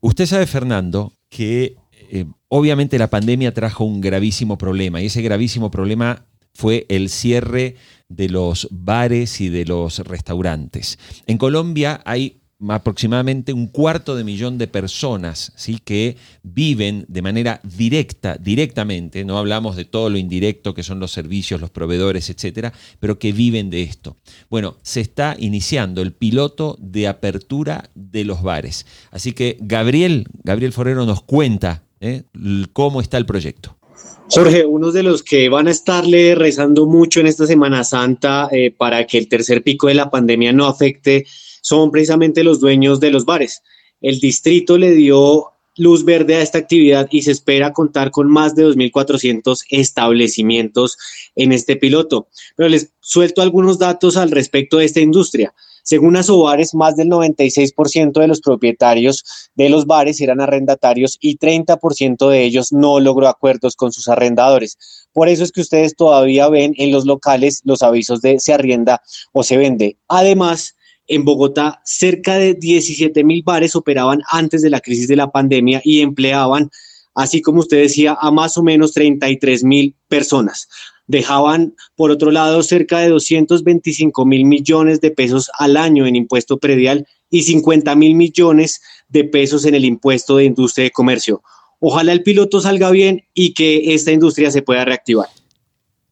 Usted 0.00 0.26
sabe, 0.26 0.46
Fernando, 0.46 1.12
que 1.28 1.76
eh, 2.10 2.26
obviamente 2.48 2.98
la 2.98 3.08
pandemia 3.08 3.54
trajo 3.54 3.84
un 3.84 4.00
gravísimo 4.00 4.58
problema 4.58 5.00
y 5.00 5.06
ese 5.06 5.22
gravísimo 5.22 5.70
problema 5.70 6.26
fue 6.52 6.86
el 6.88 7.08
cierre 7.08 7.76
de 8.08 8.28
los 8.28 8.68
bares 8.70 9.40
y 9.40 9.48
de 9.48 9.64
los 9.64 10.00
restaurantes. 10.00 10.98
En 11.26 11.38
Colombia 11.38 12.00
hay 12.04 12.39
aproximadamente 12.68 13.52
un 13.52 13.66
cuarto 13.66 14.14
de 14.16 14.24
millón 14.24 14.58
de 14.58 14.68
personas 14.68 15.52
¿sí? 15.56 15.78
que 15.82 16.16
viven 16.42 17.04
de 17.08 17.22
manera 17.22 17.60
directa, 17.64 18.36
directamente, 18.36 19.24
no 19.24 19.38
hablamos 19.38 19.76
de 19.76 19.84
todo 19.84 20.10
lo 20.10 20.18
indirecto 20.18 20.74
que 20.74 20.82
son 20.82 21.00
los 21.00 21.12
servicios, 21.12 21.60
los 21.60 21.70
proveedores, 21.70 22.28
etcétera, 22.28 22.72
pero 22.98 23.18
que 23.18 23.32
viven 23.32 23.70
de 23.70 23.82
esto. 23.82 24.16
Bueno, 24.50 24.76
se 24.82 25.00
está 25.00 25.36
iniciando 25.38 26.02
el 26.02 26.12
piloto 26.12 26.76
de 26.80 27.08
apertura 27.08 27.90
de 27.94 28.24
los 28.24 28.42
bares. 28.42 28.86
Así 29.10 29.32
que 29.32 29.56
Gabriel, 29.60 30.26
Gabriel 30.44 30.72
Forero 30.72 31.06
nos 31.06 31.22
cuenta 31.22 31.84
¿eh? 32.00 32.24
cómo 32.72 33.00
está 33.00 33.16
el 33.16 33.26
proyecto. 33.26 33.76
Jorge, 34.30 34.64
uno 34.64 34.92
de 34.92 35.02
los 35.02 35.24
que 35.24 35.48
van 35.48 35.66
a 35.66 35.72
estarle 35.72 36.36
rezando 36.36 36.86
mucho 36.86 37.18
en 37.18 37.26
esta 37.26 37.46
Semana 37.46 37.82
Santa 37.82 38.48
eh, 38.52 38.70
para 38.70 39.04
que 39.06 39.18
el 39.18 39.28
tercer 39.28 39.62
pico 39.62 39.88
de 39.88 39.94
la 39.94 40.08
pandemia 40.08 40.52
no 40.52 40.66
afecte 40.66 41.26
son 41.60 41.90
precisamente 41.90 42.44
los 42.44 42.60
dueños 42.60 43.00
de 43.00 43.10
los 43.10 43.24
bares. 43.24 43.62
El 44.00 44.20
distrito 44.20 44.78
le 44.78 44.92
dio 44.92 45.52
luz 45.76 46.04
verde 46.04 46.36
a 46.36 46.42
esta 46.42 46.58
actividad 46.58 47.08
y 47.10 47.22
se 47.22 47.30
espera 47.30 47.72
contar 47.72 48.10
con 48.10 48.30
más 48.30 48.54
de 48.54 48.66
2.400 48.66 49.58
establecimientos 49.70 50.98
en 51.36 51.52
este 51.52 51.76
piloto. 51.76 52.28
Pero 52.56 52.68
les 52.68 52.92
suelto 53.00 53.40
algunos 53.42 53.78
datos 53.78 54.16
al 54.16 54.30
respecto 54.30 54.78
de 54.78 54.84
esta 54.84 55.00
industria. 55.00 55.54
Según 55.82 56.16
Asobares, 56.16 56.74
más 56.74 56.96
del 56.96 57.08
96% 57.08 58.20
de 58.20 58.28
los 58.28 58.40
propietarios 58.40 59.24
de 59.54 59.70
los 59.70 59.86
bares 59.86 60.20
eran 60.20 60.40
arrendatarios 60.40 61.16
y 61.20 61.38
30% 61.38 62.28
de 62.28 62.44
ellos 62.44 62.72
no 62.72 63.00
logró 63.00 63.26
acuerdos 63.28 63.76
con 63.76 63.90
sus 63.90 64.08
arrendadores. 64.08 64.78
Por 65.12 65.28
eso 65.28 65.42
es 65.42 65.52
que 65.52 65.62
ustedes 65.62 65.96
todavía 65.96 66.48
ven 66.48 66.74
en 66.76 66.92
los 66.92 67.06
locales 67.06 67.62
los 67.64 67.82
avisos 67.82 68.20
de 68.20 68.38
se 68.38 68.52
arrienda 68.52 69.02
o 69.32 69.42
se 69.42 69.56
vende. 69.56 69.96
Además, 70.06 70.76
en 71.10 71.24
Bogotá, 71.24 71.82
cerca 71.84 72.36
de 72.36 72.54
17 72.54 73.24
mil 73.24 73.42
bares 73.42 73.74
operaban 73.74 74.22
antes 74.30 74.62
de 74.62 74.70
la 74.70 74.80
crisis 74.80 75.08
de 75.08 75.16
la 75.16 75.32
pandemia 75.32 75.82
y 75.84 76.00
empleaban, 76.00 76.70
así 77.14 77.42
como 77.42 77.60
usted 77.60 77.78
decía, 77.78 78.16
a 78.18 78.30
más 78.30 78.56
o 78.56 78.62
menos 78.62 78.92
33 78.92 79.64
mil 79.64 79.96
personas. 80.06 80.68
Dejaban, 81.08 81.74
por 81.96 82.12
otro 82.12 82.30
lado, 82.30 82.62
cerca 82.62 83.00
de 83.00 83.08
225 83.08 84.24
mil 84.24 84.44
millones 84.44 85.00
de 85.00 85.10
pesos 85.10 85.50
al 85.58 85.76
año 85.76 86.06
en 86.06 86.14
impuesto 86.14 86.58
predial 86.58 87.08
y 87.28 87.42
50 87.42 87.96
mil 87.96 88.14
millones 88.14 88.80
de 89.08 89.24
pesos 89.24 89.64
en 89.64 89.74
el 89.74 89.84
impuesto 89.84 90.36
de 90.36 90.44
industria 90.44 90.84
de 90.84 90.90
comercio. 90.92 91.42
Ojalá 91.80 92.12
el 92.12 92.22
piloto 92.22 92.60
salga 92.60 92.90
bien 92.92 93.24
y 93.34 93.52
que 93.54 93.94
esta 93.94 94.12
industria 94.12 94.52
se 94.52 94.62
pueda 94.62 94.84
reactivar. 94.84 95.26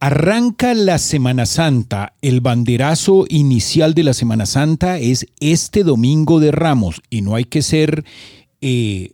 Arranca 0.00 0.75
la 0.75 0.99
Semana 0.99 1.45
Santa. 1.45 2.14
El 2.23 2.40
banderazo 2.40 3.25
inicial 3.28 3.95
de 3.95 4.05
la 4.05 4.14
Semana 4.14 4.47
Santa 4.47 4.99
es 4.99 5.26
este 5.40 5.83
domingo 5.83 6.38
de 6.38 6.52
Ramos 6.52 7.02
y 7.11 7.23
no 7.23 7.35
hay 7.35 7.45
que 7.45 7.62
ser 7.62 8.05
eh, 8.61 9.11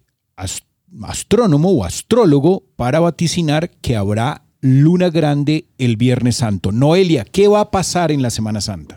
astrónomo 1.02 1.70
o 1.70 1.84
astrólogo 1.84 2.64
para 2.76 3.00
vaticinar 3.00 3.70
que 3.70 3.96
habrá 3.96 4.43
luna 4.64 5.10
grande 5.10 5.66
el 5.76 5.98
Viernes 5.98 6.36
Santo. 6.36 6.72
Noelia, 6.72 7.26
¿qué 7.30 7.48
va 7.48 7.60
a 7.60 7.70
pasar 7.70 8.10
en 8.10 8.22
la 8.22 8.30
Semana 8.30 8.62
Santa? 8.62 8.96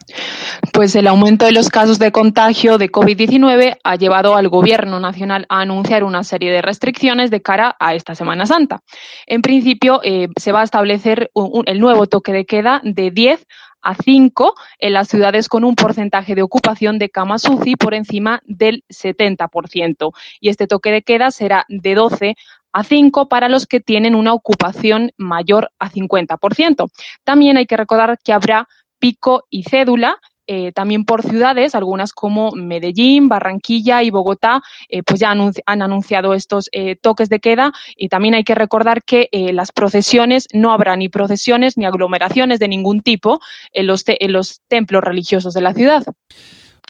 Pues 0.71 0.95
el 0.95 1.07
aumento 1.07 1.45
de 1.45 1.51
los 1.51 1.67
casos 1.67 1.99
de 1.99 2.13
contagio 2.13 2.77
de 2.77 2.89
COVID-19 2.89 3.75
ha 3.83 3.95
llevado 3.97 4.37
al 4.37 4.47
Gobierno 4.47 5.01
Nacional 5.01 5.45
a 5.49 5.59
anunciar 5.59 6.05
una 6.05 6.23
serie 6.23 6.53
de 6.53 6.61
restricciones 6.61 7.31
de 7.31 7.41
cara 7.41 7.75
a 7.81 7.95
esta 7.95 8.15
Semana 8.15 8.45
Santa. 8.45 8.79
En 9.25 9.41
principio, 9.41 9.99
eh, 10.05 10.29
se 10.39 10.53
va 10.53 10.61
a 10.61 10.63
establecer 10.63 11.31
el 11.65 11.79
nuevo 11.81 12.07
toque 12.07 12.31
de 12.31 12.45
queda 12.45 12.79
de 12.85 13.11
10 13.11 13.45
a 13.81 13.95
5 13.95 14.55
en 14.79 14.93
las 14.93 15.07
ciudades 15.07 15.47
con 15.47 15.63
un 15.63 15.75
porcentaje 15.75 16.35
de 16.35 16.41
ocupación 16.41 16.99
de 16.99 17.09
camas 17.09 17.47
UCI 17.47 17.75
por 17.75 17.93
encima 17.93 18.41
del 18.45 18.83
70%. 18.89 20.11
Y 20.39 20.49
este 20.49 20.67
toque 20.67 20.91
de 20.91 21.03
queda 21.03 21.31
será 21.31 21.65
de 21.69 21.95
12 21.95 22.35
a 22.71 22.83
5 22.83 23.29
para 23.29 23.49
los 23.49 23.65
que 23.65 23.79
tienen 23.79 24.15
una 24.15 24.33
ocupación 24.33 25.11
mayor 25.17 25.71
a 25.79 25.89
50%. 25.89 26.89
También 27.23 27.57
hay 27.57 27.65
que 27.65 27.77
recordar 27.77 28.17
que 28.23 28.33
habrá 28.33 28.67
pico 28.99 29.45
y 29.49 29.63
cédula 29.63 30.19
eh, 30.49 30.71
también 30.71 31.03
por 31.03 31.23
ciudades, 31.23 31.75
algunas 31.75 32.13
como 32.13 32.51
Medellín, 32.53 33.27
Barranquilla 33.27 34.01
y 34.01 34.09
Bogotá, 34.09 34.61
eh, 34.87 35.03
pues 35.03 35.19
ya 35.19 35.31
han 35.31 35.81
anunciado 35.81 36.33
estos 36.33 36.69
eh, 36.71 36.95
toques 36.95 37.27
de 37.27 37.41
queda 37.41 37.73
y 37.97 38.07
también 38.07 38.33
hay 38.33 38.45
que 38.45 38.55
recordar 38.55 39.03
que 39.03 39.29
las 39.31 39.73
procesiones, 39.73 40.47
no 40.53 40.71
habrá 40.71 40.95
ni 40.95 41.09
procesiones 41.09 41.77
ni 41.77 41.85
aglomeraciones 41.85 42.59
de 42.59 42.69
ningún 42.69 43.01
tipo 43.01 43.41
en 43.73 43.87
los, 43.87 44.03
en 44.07 44.31
los 44.31 44.61
templos 44.69 45.03
religiosos 45.03 45.53
de 45.53 45.61
la 45.61 45.73
ciudad. 45.73 46.03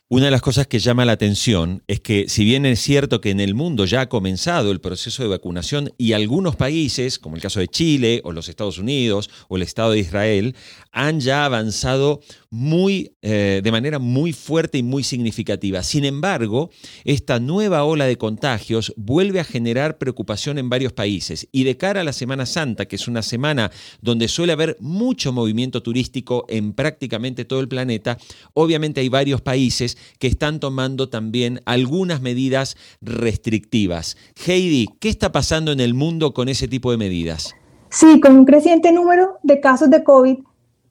Una 0.09 0.25
de 0.25 0.31
las 0.31 0.41
cosas 0.41 0.67
que 0.67 0.79
llama 0.79 1.03
la 1.03 1.11
atención 1.11 1.83
es 1.87 1.99
que 1.99 2.29
si 2.29 2.45
bien 2.45 2.65
es 2.65 2.79
cierto 2.79 3.19
que 3.19 3.29
en 3.29 3.41
el 3.41 3.55
mundo 3.55 3.83
ya 3.83 3.99
ha 3.99 4.09
comenzado 4.09 4.71
el 4.71 4.79
proceso 4.79 5.21
de 5.21 5.27
vacunación 5.27 5.91
y 5.97 6.13
algunos 6.13 6.55
países, 6.55 7.19
como 7.19 7.35
el 7.35 7.41
caso 7.41 7.59
de 7.59 7.67
Chile 7.67 8.21
o 8.23 8.31
los 8.31 8.47
Estados 8.47 8.77
Unidos 8.77 9.29
o 9.49 9.57
el 9.57 9.63
Estado 9.63 9.91
de 9.91 9.99
Israel, 9.99 10.55
han 10.93 11.19
ya 11.19 11.43
avanzado 11.43 12.21
muy, 12.49 13.15
eh, 13.21 13.61
de 13.63 13.71
manera 13.71 13.99
muy 13.99 14.33
fuerte 14.33 14.77
y 14.77 14.83
muy 14.83 15.03
significativa. 15.03 15.83
Sin 15.83 16.05
embargo, 16.05 16.69
esta 17.03 17.39
nueva 17.39 17.83
ola 17.83 18.05
de 18.05 18.17
contagios 18.17 18.93
vuelve 18.95 19.39
a 19.39 19.43
generar 19.43 19.97
preocupación 19.97 20.57
en 20.57 20.69
varios 20.69 20.93
países 20.93 21.47
y 21.51 21.63
de 21.63 21.77
cara 21.77 22.01
a 22.01 22.03
la 22.03 22.13
Semana 22.13 22.45
Santa, 22.45 22.85
que 22.85 22.95
es 22.95 23.07
una 23.07 23.21
semana 23.21 23.71
donde 24.01 24.27
suele 24.27 24.53
haber 24.53 24.77
mucho 24.79 25.31
movimiento 25.33 25.83
turístico 25.83 26.45
en 26.49 26.73
prácticamente 26.73 27.45
todo 27.45 27.59
el 27.59 27.67
planeta, 27.67 28.17
obviamente 28.53 29.01
hay 29.01 29.09
varios 29.09 29.41
países 29.41 29.97
que 30.19 30.27
están 30.27 30.59
tomando 30.59 31.09
también 31.09 31.61
algunas 31.65 32.21
medidas 32.21 32.77
restrictivas. 33.01 34.17
Heidi, 34.45 34.87
¿qué 34.99 35.09
está 35.09 35.31
pasando 35.31 35.71
en 35.71 35.79
el 35.79 35.93
mundo 35.93 36.33
con 36.33 36.49
ese 36.49 36.67
tipo 36.67 36.91
de 36.91 36.97
medidas? 36.97 37.55
Sí, 37.89 38.19
con 38.19 38.37
un 38.37 38.45
creciente 38.45 38.91
número 38.91 39.37
de 39.43 39.59
casos 39.59 39.89
de 39.89 40.03
COVID 40.03 40.37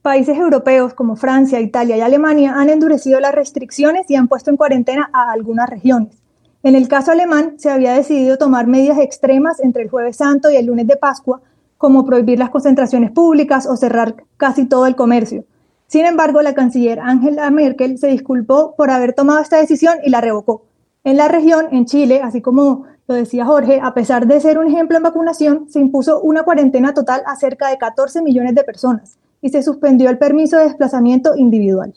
Países 0.07 0.39
europeos 0.39 0.95
como 0.95 1.17
Francia, 1.17 1.59
Italia 1.59 1.97
y 1.97 2.01
Alemania 2.01 2.55
han 2.55 2.69
endurecido 2.71 3.19
las 3.19 3.35
restricciones 3.35 4.09
y 4.09 4.15
han 4.15 4.29
puesto 4.29 4.51
en 4.51 4.57
cuarentena 4.57 5.11
a 5.13 5.33
algunas 5.33 5.69
regiones. 5.69 6.23
En 6.63 6.77
el 6.77 6.87
caso 6.87 7.11
alemán, 7.11 7.55
se 7.59 7.71
había 7.71 7.93
decidido 7.93 8.39
tomar 8.39 8.69
medidas 8.69 9.01
extremas 9.01 9.59
entre 9.59 9.83
el 9.83 9.91
jueves 9.91 10.19
santo 10.19 10.49
y 10.49 10.55
el 10.55 10.67
lunes 10.67 10.87
de 10.87 10.95
Pascua, 10.95 11.41
como 11.77 12.07
prohibir 12.07 12.39
las 12.39 12.51
concentraciones 12.51 13.11
públicas 13.11 13.67
o 13.67 13.77
cerrar 13.77 14.15
casi 14.37 14.67
todo 14.67 14.87
el 14.87 14.95
comercio. 14.95 15.45
Sin 15.89 16.07
embargo, 16.07 16.41
la 16.41 16.55
canciller 16.55 17.01
Angela 17.01 17.51
Merkel 17.51 17.99
se 17.99 18.07
disculpó 18.07 18.77
por 18.77 18.93
haber 18.93 19.13
tomado 19.13 19.41
esta 19.41 19.57
decisión 19.57 19.99
y 20.05 20.11
la 20.11 20.21
revocó. 20.21 20.67
En 21.03 21.17
la 21.17 21.27
región, 21.27 21.67
en 21.73 21.85
Chile, 21.85 22.21
así 22.23 22.41
como 22.41 22.85
lo 23.09 23.17
decía 23.17 23.45
Jorge, 23.45 23.81
a 23.83 23.93
pesar 23.93 24.29
de 24.29 24.39
ser 24.39 24.59
un 24.59 24.69
ejemplo 24.69 24.99
en 24.99 25.03
vacunación, 25.03 25.69
se 25.69 25.81
impuso 25.81 26.21
una 26.21 26.45
cuarentena 26.45 26.95
total 26.95 27.25
a 27.27 27.35
cerca 27.35 27.71
de 27.71 27.79
14 27.79 28.23
millones 28.23 28.55
de 28.55 28.63
personas 28.63 29.19
y 29.41 29.51
se 29.51 29.63
suspendió 29.63 30.11
el 30.11 30.19
permiso 30.19 30.57
de 30.57 30.65
desplazamiento 30.65 31.37
individual. 31.37 31.95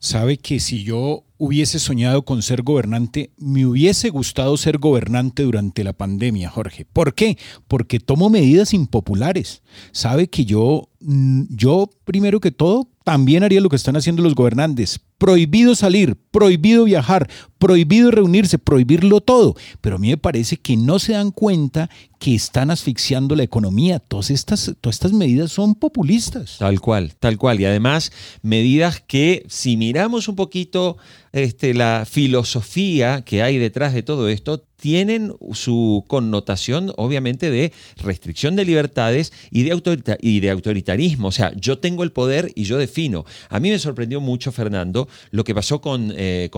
Sabe 0.00 0.38
que 0.38 0.60
si 0.60 0.84
yo 0.84 1.24
hubiese 1.38 1.80
soñado 1.80 2.24
con 2.24 2.42
ser 2.42 2.62
gobernante, 2.62 3.30
me 3.36 3.66
hubiese 3.66 4.10
gustado 4.10 4.56
ser 4.56 4.78
gobernante 4.78 5.42
durante 5.42 5.82
la 5.82 5.92
pandemia, 5.92 6.50
Jorge. 6.50 6.84
¿Por 6.84 7.14
qué? 7.14 7.36
Porque 7.66 7.98
tomo 7.98 8.30
medidas 8.30 8.74
impopulares. 8.74 9.62
Sabe 9.90 10.28
que 10.28 10.44
yo, 10.44 10.88
yo 11.00 11.90
primero 12.04 12.40
que 12.40 12.50
todo, 12.50 12.88
también 13.04 13.42
haría 13.42 13.60
lo 13.60 13.70
que 13.70 13.76
están 13.76 13.96
haciendo 13.96 14.22
los 14.22 14.34
gobernantes. 14.34 15.00
Prohibido 15.16 15.74
salir, 15.74 16.16
prohibido 16.30 16.84
viajar, 16.84 17.28
prohibido 17.58 18.10
reunirse, 18.10 18.58
prohibirlo 18.58 19.20
todo. 19.20 19.56
Pero 19.80 19.96
a 19.96 19.98
mí 19.98 20.08
me 20.10 20.18
parece 20.18 20.58
que 20.58 20.76
no 20.76 20.98
se 20.98 21.12
dan 21.12 21.30
cuenta 21.30 21.88
que 22.18 22.34
están 22.34 22.70
asfixiando 22.70 23.34
la 23.34 23.44
economía. 23.44 23.98
Todas 23.98 24.30
estas, 24.30 24.74
todas 24.80 24.96
estas 24.96 25.12
medidas 25.12 25.52
son 25.52 25.74
populistas. 25.74 26.56
Tal 26.58 26.80
cual, 26.80 27.14
tal 27.18 27.38
cual. 27.38 27.60
Y 27.60 27.64
además, 27.64 28.12
medidas 28.42 29.00
que 29.00 29.46
si 29.48 29.76
miramos 29.76 30.28
un 30.28 30.36
poquito 30.36 30.98
este, 31.32 31.74
la 31.74 32.04
filosofía 32.08 33.22
que 33.22 33.42
hay 33.42 33.56
detrás 33.56 33.94
de 33.94 34.02
todo 34.02 34.28
esto, 34.28 34.67
tienen 34.80 35.34
su 35.52 36.04
connotación, 36.06 36.92
obviamente, 36.96 37.50
de 37.50 37.72
restricción 37.96 38.54
de 38.56 38.64
libertades 38.64 39.32
y 39.50 39.64
de, 39.64 40.50
autoritarismo. 40.50 41.28
O 41.28 41.32
sea, 41.32 41.52
yo 41.56 41.78
tengo 41.78 42.04
el 42.04 42.12
poder 42.12 42.52
y 42.54 42.64
yo 42.64 42.78
defino. 42.78 43.24
A 43.48 43.58
mí 43.60 43.70
me 43.70 43.78
sorprendió 43.78 44.20
mucho, 44.20 44.52
Fernando, 44.52 45.08
lo 45.30 45.44
que 45.44 45.54
pasó 45.54 45.80
con, 45.80 46.14
eh, 46.16 46.48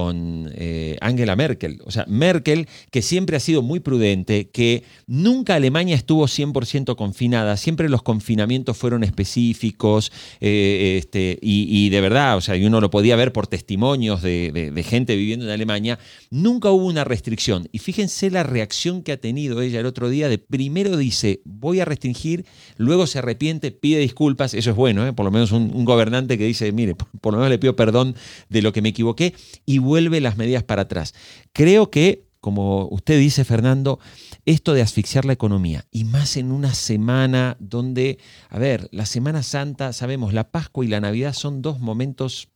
eh, 0.54 0.96
Angela 1.00 1.34
Merkel. 1.34 1.80
O 1.84 1.90
sea, 1.90 2.04
Merkel, 2.08 2.68
que 2.90 3.00
siempre 3.00 3.36
ha 3.36 3.40
sido 3.40 3.62
muy 3.62 3.80
prudente, 3.80 4.48
que 4.50 4.84
nunca 5.06 5.54
Alemania 5.54 5.96
estuvo 5.96 6.26
100% 6.26 6.96
confinada, 6.96 7.56
siempre 7.56 7.88
los 7.88 8.02
confinamientos 8.02 8.76
fueron 8.76 9.02
específicos 9.02 10.12
eh, 10.40 10.96
este, 10.98 11.38
y, 11.40 11.88
de 11.88 12.00
verdad, 12.00 12.36
o 12.36 12.40
sea, 12.40 12.56
y 12.56 12.66
uno 12.66 12.80
lo 12.80 12.90
podía 12.90 13.16
ver 13.16 13.32
por 13.32 13.46
testimonios 13.46 14.20
de, 14.20 14.70
de 14.74 14.82
gente 14.82 15.16
viviendo 15.16 15.46
en 15.46 15.52
Alemania, 15.52 15.98
nunca 16.30 16.70
hubo 16.70 16.86
una 16.86 17.04
restricción. 17.04 17.68
Y 17.72 17.78
fíjense 17.78 18.09
sé 18.10 18.30
la 18.30 18.42
reacción 18.42 19.02
que 19.02 19.12
ha 19.12 19.16
tenido 19.16 19.62
ella 19.62 19.80
el 19.80 19.86
otro 19.86 20.10
día 20.10 20.28
de 20.28 20.38
primero 20.38 20.96
dice 20.96 21.40
voy 21.44 21.80
a 21.80 21.84
restringir, 21.84 22.44
luego 22.76 23.06
se 23.06 23.18
arrepiente, 23.18 23.70
pide 23.70 23.98
disculpas, 24.00 24.54
eso 24.54 24.70
es 24.70 24.76
bueno, 24.76 25.06
¿eh? 25.06 25.12
por 25.12 25.24
lo 25.24 25.30
menos 25.30 25.52
un, 25.52 25.84
gobernante 25.84 26.36
que 26.36 26.44
dice, 26.44 26.72
mire, 26.72 26.94
por 26.94 27.32
lo 27.32 27.38
menos 27.38 27.50
le 27.50 27.58
pido 27.58 27.76
perdón 27.76 28.14
de 28.48 28.62
lo 28.62 28.72
que 28.72 28.82
me 28.82 28.90
equivoqué 28.90 29.34
y 29.64 29.78
vuelve 29.78 30.20
las 30.20 30.36
medidas 30.36 30.62
para 30.62 30.82
atrás. 30.82 31.14
Creo 31.52 31.90
que, 31.90 32.29
como 32.40 32.88
usted 32.90 33.18
dice, 33.18 33.44
Fernando, 33.44 33.98
esto 34.46 34.72
de 34.72 34.82
asfixiar 34.82 35.24
la 35.24 35.32
economía, 35.32 35.84
y 35.90 36.04
más 36.04 36.36
en 36.36 36.52
una 36.52 36.74
semana 36.74 37.56
donde, 37.60 38.18
a 38.48 38.58
ver, 38.58 38.88
la 38.92 39.06
Semana 39.06 39.42
Santa, 39.42 39.92
sabemos, 39.92 40.32
la 40.32 40.50
Pascua 40.50 40.84
y 40.84 40.88
la 40.88 41.00
Navidad 41.00 41.34
son 41.34 41.60
dos 41.60 41.80
momentos 41.80 42.48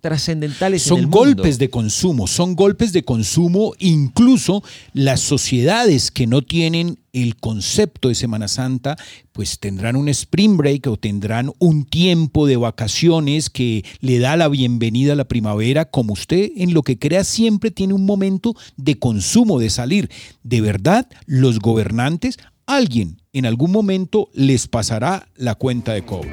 trascendentales. 0.00 0.82
Son 0.82 0.98
en 0.98 1.04
el 1.04 1.10
golpes 1.10 1.58
de 1.58 1.70
consumo, 1.70 2.26
son 2.26 2.54
golpes 2.54 2.92
de 2.92 3.02
consumo, 3.02 3.72
incluso 3.78 4.62
las 4.92 5.20
sociedades 5.20 6.10
que 6.10 6.26
no 6.26 6.42
tienen 6.42 6.98
el 7.12 7.36
concepto 7.36 8.08
de 8.08 8.14
Semana 8.14 8.48
Santa, 8.48 8.96
pues 9.32 9.58
tendrán 9.58 9.96
un 9.96 10.08
spring 10.08 10.56
break 10.56 10.86
o 10.86 10.96
tendrán 10.96 11.52
un 11.58 11.84
tiempo 11.84 12.46
de 12.46 12.56
vacaciones 12.56 13.50
que 13.50 13.84
le 14.00 14.18
da 14.18 14.36
la 14.36 14.48
bienvenida 14.48 15.12
a 15.14 15.16
la 15.16 15.24
primavera, 15.24 15.84
como 15.86 16.12
usted 16.12 16.50
en 16.56 16.74
lo 16.74 16.82
que 16.82 16.98
crea 16.98 17.24
siempre 17.24 17.70
tiene 17.70 17.94
un 17.94 18.04
momento 18.04 18.54
de 18.76 18.98
consumo, 18.98 19.58
de 19.58 19.70
salir. 19.70 20.10
De 20.42 20.60
verdad, 20.60 21.08
los 21.26 21.58
gobernantes, 21.58 22.38
alguien 22.66 23.20
en 23.32 23.46
algún 23.46 23.70
momento 23.70 24.28
les 24.34 24.66
pasará 24.66 25.28
la 25.36 25.54
cuenta 25.54 25.92
de 25.92 26.04
cobro. 26.04 26.30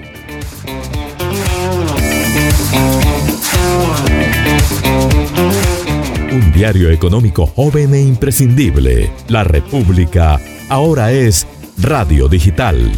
Un 6.32 6.52
diario 6.52 6.92
económico 6.92 7.48
joven 7.48 7.94
e 7.94 8.02
imprescindible. 8.02 9.10
La 9.30 9.44
República 9.44 10.40
ahora 10.70 11.12
es 11.12 11.48
Radio 11.78 12.28
Digital. 12.28 12.92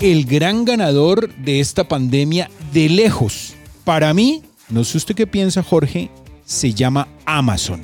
El 0.00 0.24
gran 0.26 0.64
ganador 0.64 1.34
de 1.34 1.60
esta 1.60 1.88
pandemia 1.88 2.50
de 2.72 2.88
lejos, 2.88 3.54
para 3.84 4.14
mí, 4.14 4.42
no 4.68 4.84
sé 4.84 4.98
usted 4.98 5.14
qué 5.14 5.26
piensa 5.26 5.62
Jorge, 5.62 6.10
se 6.44 6.72
llama 6.72 7.08
Amazon. 7.26 7.82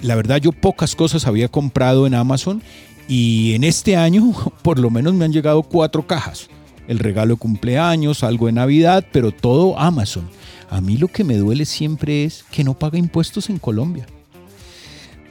La 0.00 0.14
verdad 0.14 0.36
yo 0.38 0.52
pocas 0.52 0.94
cosas 0.94 1.26
había 1.26 1.48
comprado 1.48 2.06
en 2.06 2.14
Amazon 2.14 2.62
y 3.08 3.54
en 3.54 3.64
este 3.64 3.96
año 3.96 4.32
por 4.62 4.78
lo 4.78 4.90
menos 4.90 5.14
me 5.14 5.24
han 5.24 5.32
llegado 5.32 5.62
cuatro 5.62 6.06
cajas 6.06 6.48
el 6.90 6.98
regalo 6.98 7.34
de 7.34 7.38
cumpleaños, 7.38 8.24
algo 8.24 8.46
de 8.46 8.52
Navidad, 8.52 9.06
pero 9.12 9.30
todo 9.30 9.78
Amazon. 9.78 10.28
A 10.68 10.80
mí 10.80 10.96
lo 10.96 11.06
que 11.06 11.22
me 11.22 11.36
duele 11.36 11.64
siempre 11.64 12.24
es 12.24 12.44
que 12.50 12.64
no 12.64 12.74
paga 12.74 12.98
impuestos 12.98 13.48
en 13.48 13.60
Colombia. 13.60 14.06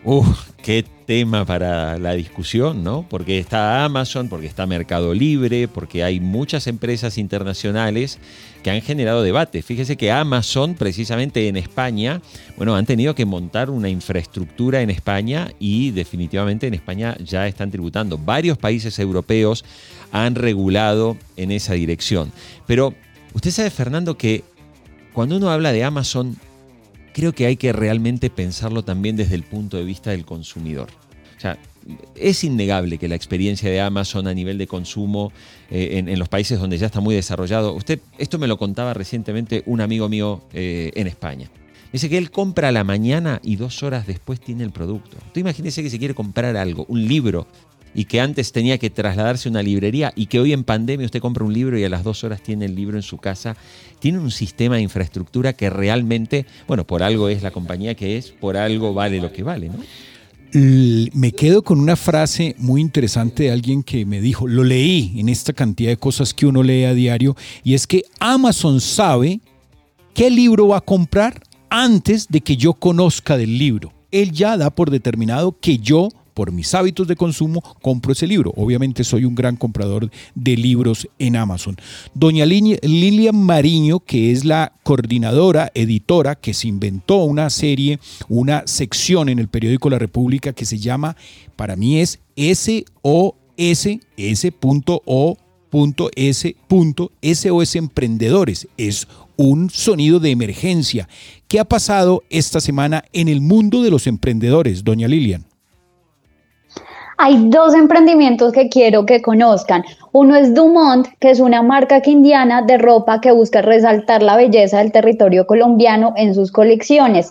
Uh, 0.05 0.23
qué 0.63 0.85
tema 1.09 1.43
para 1.43 1.97
la 1.97 2.13
discusión, 2.13 2.83
¿no? 2.83 3.03
Porque 3.09 3.39
está 3.39 3.83
Amazon, 3.83 4.29
porque 4.29 4.45
está 4.45 4.67
Mercado 4.67 5.15
Libre, 5.15 5.67
porque 5.67 6.03
hay 6.03 6.19
muchas 6.19 6.67
empresas 6.67 7.17
internacionales 7.17 8.19
que 8.61 8.69
han 8.69 8.83
generado 8.83 9.23
debate. 9.23 9.63
Fíjese 9.63 9.97
que 9.97 10.11
Amazon, 10.11 10.75
precisamente 10.75 11.47
en 11.47 11.57
España, 11.57 12.21
bueno, 12.57 12.75
han 12.75 12.85
tenido 12.85 13.15
que 13.15 13.25
montar 13.25 13.71
una 13.71 13.89
infraestructura 13.89 14.83
en 14.83 14.91
España 14.91 15.51
y 15.57 15.89
definitivamente 15.89 16.67
en 16.67 16.75
España 16.75 17.17
ya 17.17 17.47
están 17.47 17.71
tributando. 17.71 18.19
Varios 18.19 18.59
países 18.59 18.99
europeos 18.99 19.65
han 20.11 20.35
regulado 20.35 21.17
en 21.37 21.49
esa 21.49 21.73
dirección. 21.73 22.31
Pero 22.67 22.93
usted 23.33 23.49
sabe, 23.49 23.71
Fernando, 23.71 24.15
que 24.15 24.43
cuando 25.13 25.37
uno 25.37 25.49
habla 25.49 25.71
de 25.71 25.83
Amazon, 25.83 26.37
creo 27.15 27.33
que 27.33 27.47
hay 27.47 27.57
que 27.57 27.73
realmente 27.73 28.29
pensarlo 28.29 28.83
también 28.83 29.15
desde 29.15 29.33
el 29.33 29.41
punto 29.41 29.77
de 29.77 29.85
vista 29.85 30.11
del 30.11 30.23
consumidor. 30.23 30.98
O 31.39 31.41
sea, 31.41 31.57
es 32.15 32.43
innegable 32.43 32.97
que 32.97 33.07
la 33.07 33.15
experiencia 33.15 33.71
de 33.71 33.79
Amazon 33.79 34.27
a 34.27 34.33
nivel 34.33 34.57
de 34.57 34.67
consumo 34.67 35.31
eh, 35.71 36.03
en, 36.05 36.19
los 36.19 36.27
países 36.27 36.59
donde 36.59 36.77
ya 36.77 36.87
está 36.87 36.99
muy 36.99 37.15
desarrollado, 37.15 37.73
usted, 37.73 37.99
esto 38.17 38.37
me 38.37 38.47
lo 38.47 38.57
contaba 38.57 38.93
recientemente 38.93 39.63
un 39.65 39.79
amigo 39.79 40.09
mío 40.09 40.43
eh, 40.53 40.91
en 40.95 41.07
España. 41.07 41.49
Dice 41.93 42.09
que 42.09 42.17
él 42.17 42.29
compra 42.29 42.71
la 42.71 42.83
mañana 42.83 43.39
y 43.41 43.55
dos 43.55 43.81
horas 43.81 44.05
después 44.05 44.39
tiene 44.39 44.63
el 44.63 44.71
producto. 44.71 45.17
Usted 45.27 45.41
imagínese 45.41 45.81
que 45.81 45.89
se 45.89 45.97
quiere 45.97 46.13
comprar 46.13 46.55
algo, 46.57 46.85
un 46.89 47.07
libro, 47.07 47.47
y 47.93 48.05
que 48.05 48.21
antes 48.21 48.51
tenía 48.51 48.77
que 48.77 48.89
trasladarse 48.89 49.49
a 49.49 49.51
una 49.51 49.63
librería 49.63 50.13
y 50.15 50.27
que 50.27 50.39
hoy 50.39 50.53
en 50.53 50.63
pandemia 50.63 51.05
usted 51.05 51.19
compra 51.19 51.43
un 51.43 51.53
libro 51.53 51.77
y 51.77 51.83
a 51.83 51.89
las 51.89 52.03
dos 52.03 52.23
horas 52.23 52.41
tiene 52.41 52.65
el 52.65 52.75
libro 52.75 52.97
en 52.97 53.03
su 53.03 53.17
casa, 53.17 53.55
tiene 53.99 54.19
un 54.19 54.31
sistema 54.31 54.75
de 54.75 54.81
infraestructura 54.81 55.53
que 55.53 55.69
realmente, 55.69 56.45
bueno, 56.67 56.85
por 56.85 57.01
algo 57.01 57.29
es 57.29 57.41
la 57.41 57.51
compañía 57.51 57.95
que 57.95 58.17
es, 58.17 58.29
por 58.29 58.57
algo 58.57 58.93
vale 58.93 59.19
lo 59.19 59.31
que 59.31 59.43
vale, 59.43 59.69
¿no? 59.69 59.79
Me 60.51 61.31
quedo 61.31 61.63
con 61.63 61.79
una 61.79 61.95
frase 61.95 62.55
muy 62.57 62.81
interesante 62.81 63.43
de 63.43 63.51
alguien 63.51 63.83
que 63.83 64.05
me 64.05 64.19
dijo, 64.19 64.47
lo 64.47 64.63
leí 64.63 65.13
en 65.17 65.29
esta 65.29 65.53
cantidad 65.53 65.91
de 65.91 65.97
cosas 65.97 66.33
que 66.33 66.47
uno 66.47 66.63
lee 66.63 66.85
a 66.85 66.93
diario, 66.93 67.35
y 67.63 67.75
es 67.75 67.85
que 67.85 68.03
Amazon 68.19 68.81
sabe 68.81 69.41
qué 70.13 70.29
libro 70.31 70.69
va 70.69 70.77
a 70.77 70.81
comprar 70.81 71.43
antes 71.69 72.27
de 72.29 72.41
que 72.41 72.57
yo 72.57 72.73
conozca 72.73 73.37
del 73.37 73.59
libro. 73.59 73.93
Él 74.11 74.31
ya 74.31 74.57
da 74.57 74.71
por 74.71 74.89
determinado 74.89 75.55
que 75.59 75.77
yo 75.77 76.09
por 76.33 76.51
mis 76.51 76.73
hábitos 76.73 77.07
de 77.07 77.15
consumo, 77.15 77.61
compro 77.81 78.13
ese 78.13 78.27
libro. 78.27 78.53
Obviamente 78.55 79.03
soy 79.03 79.25
un 79.25 79.35
gran 79.35 79.55
comprador 79.55 80.09
de 80.35 80.57
libros 80.57 81.07
en 81.19 81.35
Amazon. 81.35 81.77
Doña 82.13 82.45
Lilian 82.45 83.35
Mariño, 83.35 83.99
que 83.99 84.31
es 84.31 84.45
la 84.45 84.73
coordinadora, 84.83 85.71
editora, 85.73 86.35
que 86.35 86.53
se 86.53 86.67
inventó 86.67 87.23
una 87.23 87.49
serie, 87.49 87.99
una 88.27 88.63
sección 88.65 89.29
en 89.29 89.39
el 89.39 89.47
periódico 89.47 89.89
La 89.89 89.99
República 89.99 90.53
que 90.53 90.65
se 90.65 90.79
llama, 90.79 91.15
para 91.55 91.75
mí 91.75 91.99
es 91.99 92.19
SOS, 92.35 93.99
S.O.S. 97.21 97.77
Emprendedores. 97.77 98.67
Es 98.77 99.07
un 99.35 99.69
sonido 99.69 100.19
de 100.19 100.31
emergencia. 100.31 101.07
¿Qué 101.47 101.59
ha 101.59 101.65
pasado 101.65 102.23
esta 102.29 102.59
semana 102.61 103.03
en 103.13 103.27
el 103.27 103.41
mundo 103.41 103.81
de 103.83 103.89
los 103.89 104.07
emprendedores, 104.07 104.83
doña 104.83 105.07
Lilian? 105.07 105.48
Hay 107.21 107.49
dos 107.49 107.75
emprendimientos 107.75 108.53
que 108.53 108.69
quiero 108.69 109.05
que 109.05 109.21
conozcan. 109.21 109.83
Uno 110.13 110.37
es 110.37 110.53
Dumont, 110.53 111.05
que 111.19 111.31
es 111.31 111.41
una 111.41 111.61
marca 111.61 111.99
quindiana 111.99 112.61
de 112.61 112.77
ropa 112.77 113.19
que 113.19 113.33
busca 113.33 113.61
resaltar 113.61 114.23
la 114.23 114.37
belleza 114.37 114.77
del 114.77 114.93
territorio 114.93 115.45
colombiano 115.45 116.13
en 116.15 116.33
sus 116.33 116.49
colecciones. 116.49 117.29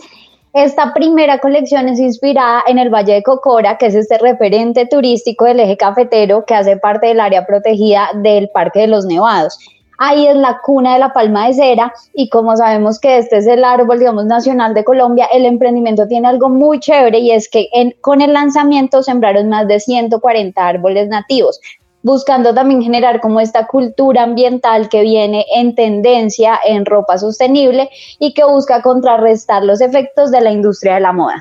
Esta 0.53 0.93
primera 0.93 1.39
colección 1.39 1.89
es 1.89 1.99
inspirada 2.01 2.65
en 2.67 2.79
el 2.79 2.91
Valle 2.91 3.15
de 3.15 3.23
Cocora, 3.23 3.79
que 3.79 3.87
es 3.87 3.95
este 3.95 4.19
referente 4.19 4.85
turístico 4.85 5.47
del 5.47 5.61
eje 5.61 5.79
cafetero 5.79 6.45
que 6.45 6.55
hace 6.55 6.77
parte 6.77 7.07
del 7.07 7.21
área 7.21 7.47
protegida 7.47 8.11
del 8.15 8.51
Parque 8.51 8.81
de 8.81 8.89
los 8.89 9.07
Nevados. 9.07 9.59
Ahí 9.99 10.27
es 10.27 10.37
la 10.37 10.61
cuna 10.63 10.95
de 10.95 11.01
la 11.01 11.13
palma 11.13 11.47
de 11.49 11.55
cera 11.55 11.93
y 12.15 12.29
como 12.29 12.57
sabemos 12.57 12.99
que 12.99 13.19
este 13.19 13.39
es 13.39 13.47
el 13.47 13.65
árbol, 13.65 13.99
digamos, 13.99 14.25
nacional 14.25 14.73
de 14.75 14.85
Colombia, 14.85 15.27
el 15.33 15.45
emprendimiento 15.45 16.07
tiene 16.07 16.29
algo 16.29 16.49
muy 16.49 16.81
chévere 16.81 17.19
y 17.19 17.33
es 17.33 17.49
que 17.49 17.69
con 18.01 18.21
el 18.21 18.33
lanzamiento 18.33 19.03
sembraron 19.03 19.49
más 19.49 19.69
de 19.69 19.81
140 19.81 20.67
árboles 20.67 21.09
nativos 21.09 21.61
buscando 22.03 22.55
también 22.55 22.81
generar 22.81 23.21
como 23.21 23.41
esta 23.41 23.67
cultura 23.67 24.23
ambiental 24.23 24.89
que 24.89 25.03
viene 25.03 25.45
en 25.55 25.75
tendencia 25.75 26.59
en 26.65 26.87
ropa 26.87 27.19
sostenible 27.19 27.91
y 28.19 28.35
que 28.35 28.45
busca 28.45 28.83
contrarrestar 28.83 29.65
los 29.65 29.81
efectos 29.81 30.31
de 30.31 30.41
la 30.41 30.53
industria 30.53 30.95
de 30.95 31.01
la 31.01 31.13
moda. 31.13 31.41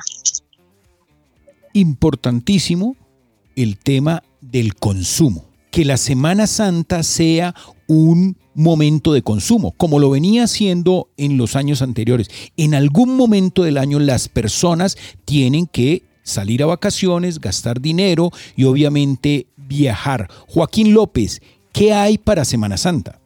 Importantísimo 1.72 2.96
el 3.54 3.78
tema 3.78 4.22
del 4.40 4.74
consumo, 4.74 5.44
que 5.70 5.84
la 5.84 5.96
Semana 5.96 6.46
Santa 6.46 7.02
sea 7.02 7.54
un 7.88 8.36
momento 8.54 9.12
de 9.12 9.22
consumo, 9.22 9.72
como 9.76 9.98
lo 9.98 10.10
venía 10.10 10.44
haciendo 10.44 11.08
en 11.16 11.36
los 11.36 11.56
años 11.56 11.82
anteriores. 11.82 12.30
En 12.56 12.74
algún 12.74 13.16
momento 13.16 13.64
del 13.64 13.78
año 13.78 13.98
las 13.98 14.28
personas 14.28 14.96
tienen 15.24 15.66
que 15.66 16.04
salir 16.22 16.62
a 16.62 16.66
vacaciones, 16.66 17.40
gastar 17.40 17.80
dinero 17.80 18.30
y 18.54 18.64
obviamente 18.64 19.46
viajar. 19.56 20.28
Joaquín 20.46 20.92
López, 20.92 21.40
¿qué 21.72 21.92
hay 21.92 22.18
para 22.18 22.44
Semana 22.44 22.76
Santa? 22.76 23.18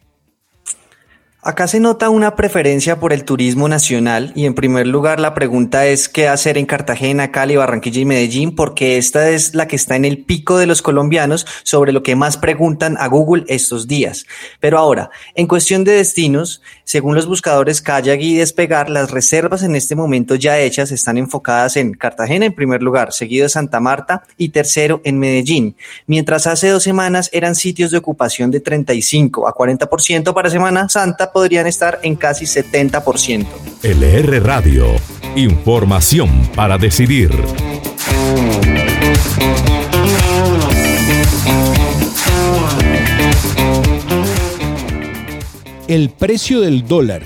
Acá 1.44 1.66
se 1.66 1.80
nota 1.80 2.08
una 2.08 2.36
preferencia 2.36 3.00
por 3.00 3.12
el 3.12 3.24
turismo 3.24 3.66
nacional 3.66 4.30
y 4.36 4.46
en 4.46 4.54
primer 4.54 4.86
lugar 4.86 5.18
la 5.18 5.34
pregunta 5.34 5.86
es 5.86 6.08
qué 6.08 6.28
hacer 6.28 6.56
en 6.56 6.66
Cartagena, 6.66 7.32
Cali, 7.32 7.56
Barranquilla 7.56 8.00
y 8.00 8.04
Medellín 8.04 8.54
porque 8.54 8.96
esta 8.96 9.28
es 9.28 9.52
la 9.52 9.66
que 9.66 9.74
está 9.74 9.96
en 9.96 10.04
el 10.04 10.22
pico 10.22 10.56
de 10.56 10.66
los 10.66 10.82
colombianos 10.82 11.44
sobre 11.64 11.90
lo 11.90 12.04
que 12.04 12.14
más 12.14 12.36
preguntan 12.36 12.96
a 12.96 13.08
Google 13.08 13.42
estos 13.48 13.88
días. 13.88 14.24
Pero 14.60 14.78
ahora, 14.78 15.10
en 15.34 15.48
cuestión 15.48 15.82
de 15.82 15.90
destinos, 15.94 16.62
según 16.84 17.16
los 17.16 17.26
buscadores 17.26 17.82
Kayak 17.82 18.20
y 18.20 18.36
Despegar, 18.36 18.88
las 18.88 19.10
reservas 19.10 19.64
en 19.64 19.74
este 19.74 19.96
momento 19.96 20.36
ya 20.36 20.60
hechas 20.60 20.92
están 20.92 21.18
enfocadas 21.18 21.76
en 21.76 21.94
Cartagena 21.94 22.46
en 22.46 22.54
primer 22.54 22.84
lugar, 22.84 23.12
seguido 23.12 23.46
de 23.46 23.48
Santa 23.48 23.80
Marta 23.80 24.22
y 24.36 24.50
tercero 24.50 25.00
en 25.02 25.18
Medellín, 25.18 25.74
mientras 26.06 26.46
hace 26.46 26.68
dos 26.68 26.84
semanas 26.84 27.30
eran 27.32 27.56
sitios 27.56 27.90
de 27.90 27.98
ocupación 27.98 28.52
de 28.52 28.60
35 28.60 29.48
a 29.48 29.54
40% 29.56 30.34
para 30.34 30.48
Semana 30.48 30.88
Santa 30.88 31.31
podrían 31.32 31.66
estar 31.66 32.00
en 32.02 32.16
casi 32.16 32.44
70%. 32.44 33.46
LR 33.82 34.40
Radio, 34.40 34.86
información 35.36 36.48
para 36.54 36.78
decidir. 36.78 37.30
El 45.88 46.10
precio 46.10 46.60
del 46.60 46.86
dólar 46.86 47.22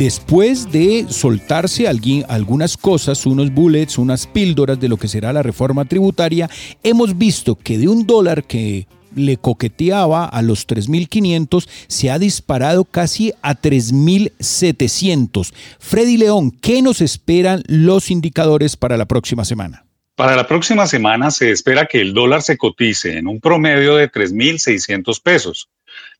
después 0.00 0.72
de 0.72 1.04
soltarse 1.10 1.86
algunas 1.86 2.78
cosas, 2.78 3.26
unos 3.26 3.52
bullets, 3.52 3.98
unas 3.98 4.26
píldoras 4.26 4.80
de 4.80 4.88
lo 4.88 4.96
que 4.96 5.08
será 5.08 5.30
la 5.30 5.42
reforma 5.42 5.84
tributaria, 5.84 6.48
hemos 6.82 7.18
visto 7.18 7.54
que 7.54 7.76
de 7.76 7.86
un 7.86 8.06
dólar 8.06 8.44
que 8.44 8.86
le 9.14 9.36
coqueteaba 9.36 10.24
a 10.24 10.42
los 10.42 10.66
3.500, 10.66 11.68
se 11.86 12.10
ha 12.10 12.18
disparado 12.18 12.84
casi 12.84 13.32
a 13.42 13.54
3.700. 13.60 15.52
Freddy 15.78 16.16
León, 16.16 16.50
¿qué 16.50 16.82
nos 16.82 17.00
esperan 17.00 17.62
los 17.66 18.10
indicadores 18.10 18.76
para 18.76 18.96
la 18.96 19.06
próxima 19.06 19.44
semana? 19.44 19.84
Para 20.16 20.36
la 20.36 20.46
próxima 20.46 20.86
semana 20.86 21.30
se 21.30 21.50
espera 21.50 21.86
que 21.86 22.00
el 22.00 22.12
dólar 22.12 22.42
se 22.42 22.58
cotice 22.58 23.16
en 23.16 23.26
un 23.26 23.40
promedio 23.40 23.96
de 23.96 24.10
3.600 24.10 25.22
pesos. 25.22 25.70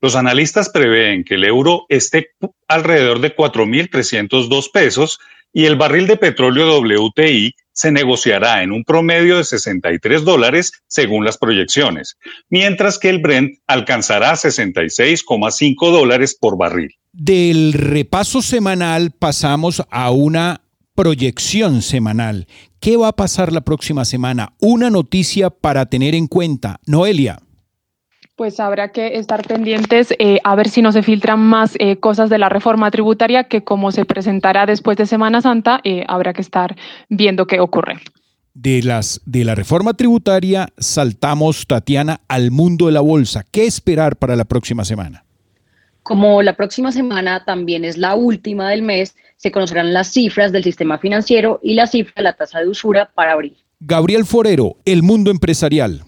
Los 0.01 0.17
analistas 0.17 0.71
prevén 0.71 1.23
que 1.23 1.35
el 1.35 1.45
euro 1.45 1.85
esté 1.91 2.31
alrededor 2.67 3.21
de 3.21 3.37
4.302 3.37 4.71
pesos 4.73 5.21
y 5.53 5.67
el 5.67 5.77
barril 5.77 6.07
de 6.07 6.17
petróleo 6.17 6.81
WTI 6.81 7.55
se 7.81 7.91
negociará 7.91 8.63
en 8.63 8.73
un 8.73 8.85
promedio 8.85 9.39
de 9.39 9.45
63 9.45 10.23
dólares 10.23 10.71
según 10.87 11.25
las 11.25 11.39
proyecciones, 11.39 12.19
mientras 12.51 12.99
que 12.99 13.09
el 13.09 13.21
Brent 13.21 13.55
alcanzará 13.67 14.35
66,5 14.35 15.91
dólares 15.91 16.37
por 16.39 16.59
barril. 16.59 16.95
Del 17.13 17.73
repaso 17.73 18.43
semanal 18.43 19.13
pasamos 19.13 19.83
a 19.91 20.11
una 20.11 20.61
proyección 20.95 21.81
semanal. 21.81 22.47
¿Qué 22.81 22.99
va 22.99 23.09
a 23.09 23.17
pasar 23.17 23.51
la 23.51 23.63
próxima 23.63 24.05
semana? 24.05 24.53
Una 24.61 24.91
noticia 24.91 25.49
para 25.49 25.87
tener 25.87 26.15
en 26.15 26.27
cuenta. 26.27 26.81
Noelia 26.85 27.41
pues 28.41 28.59
habrá 28.59 28.89
que 28.89 29.19
estar 29.19 29.47
pendientes 29.47 30.15
eh, 30.19 30.39
a 30.45 30.55
ver 30.55 30.71
si 30.71 30.81
no 30.81 30.93
se 30.93 31.03
filtran 31.03 31.41
más 31.41 31.75
eh, 31.79 31.97
cosas 31.97 32.31
de 32.31 32.39
la 32.39 32.49
reforma 32.49 32.91
tributaria 32.91 33.45
que 33.45 33.65
como 33.65 33.93
se 33.93 34.07
presentará 34.07 34.65
después 34.65 34.97
de 34.97 35.05
Semana 35.05 35.43
Santa, 35.43 35.83
eh, 35.85 36.07
habrá 36.09 36.33
que 36.33 36.41
estar 36.41 36.75
viendo 37.11 37.47
qué 37.47 37.61
ocurre. 37.61 37.99
De, 38.55 38.83
las, 38.83 39.21
de 39.27 39.45
la 39.45 39.55
reforma 39.55 39.93
tributaria 39.93 40.71
saltamos, 40.79 41.67
Tatiana, 41.67 42.23
al 42.29 42.51
mundo 42.51 42.87
de 42.87 42.93
la 42.93 43.03
bolsa. 43.03 43.45
¿Qué 43.51 43.67
esperar 43.67 44.17
para 44.17 44.37
la 44.37 44.47
próxima 44.47 44.87
semana? 44.87 45.27
Como 46.03 46.41
la 46.41 46.57
próxima 46.57 46.93
semana 46.93 47.45
también 47.45 47.85
es 47.85 47.99
la 47.99 48.15
última 48.15 48.71
del 48.71 48.81
mes, 48.81 49.17
se 49.37 49.53
conocerán 49.53 49.93
las 49.93 50.13
cifras 50.13 50.51
del 50.51 50.65
sistema 50.65 50.97
financiero 50.97 51.61
y 51.63 51.75
la 51.75 51.87
cifra 51.87 52.15
de 52.17 52.23
la 52.23 52.33
tasa 52.33 52.61
de 52.61 52.69
usura 52.69 53.11
para 53.15 53.33
abril. 53.33 53.55
Gabriel 53.81 54.25
Forero, 54.25 54.77
el 54.87 55.03
mundo 55.03 55.31
empresarial. 55.31 56.05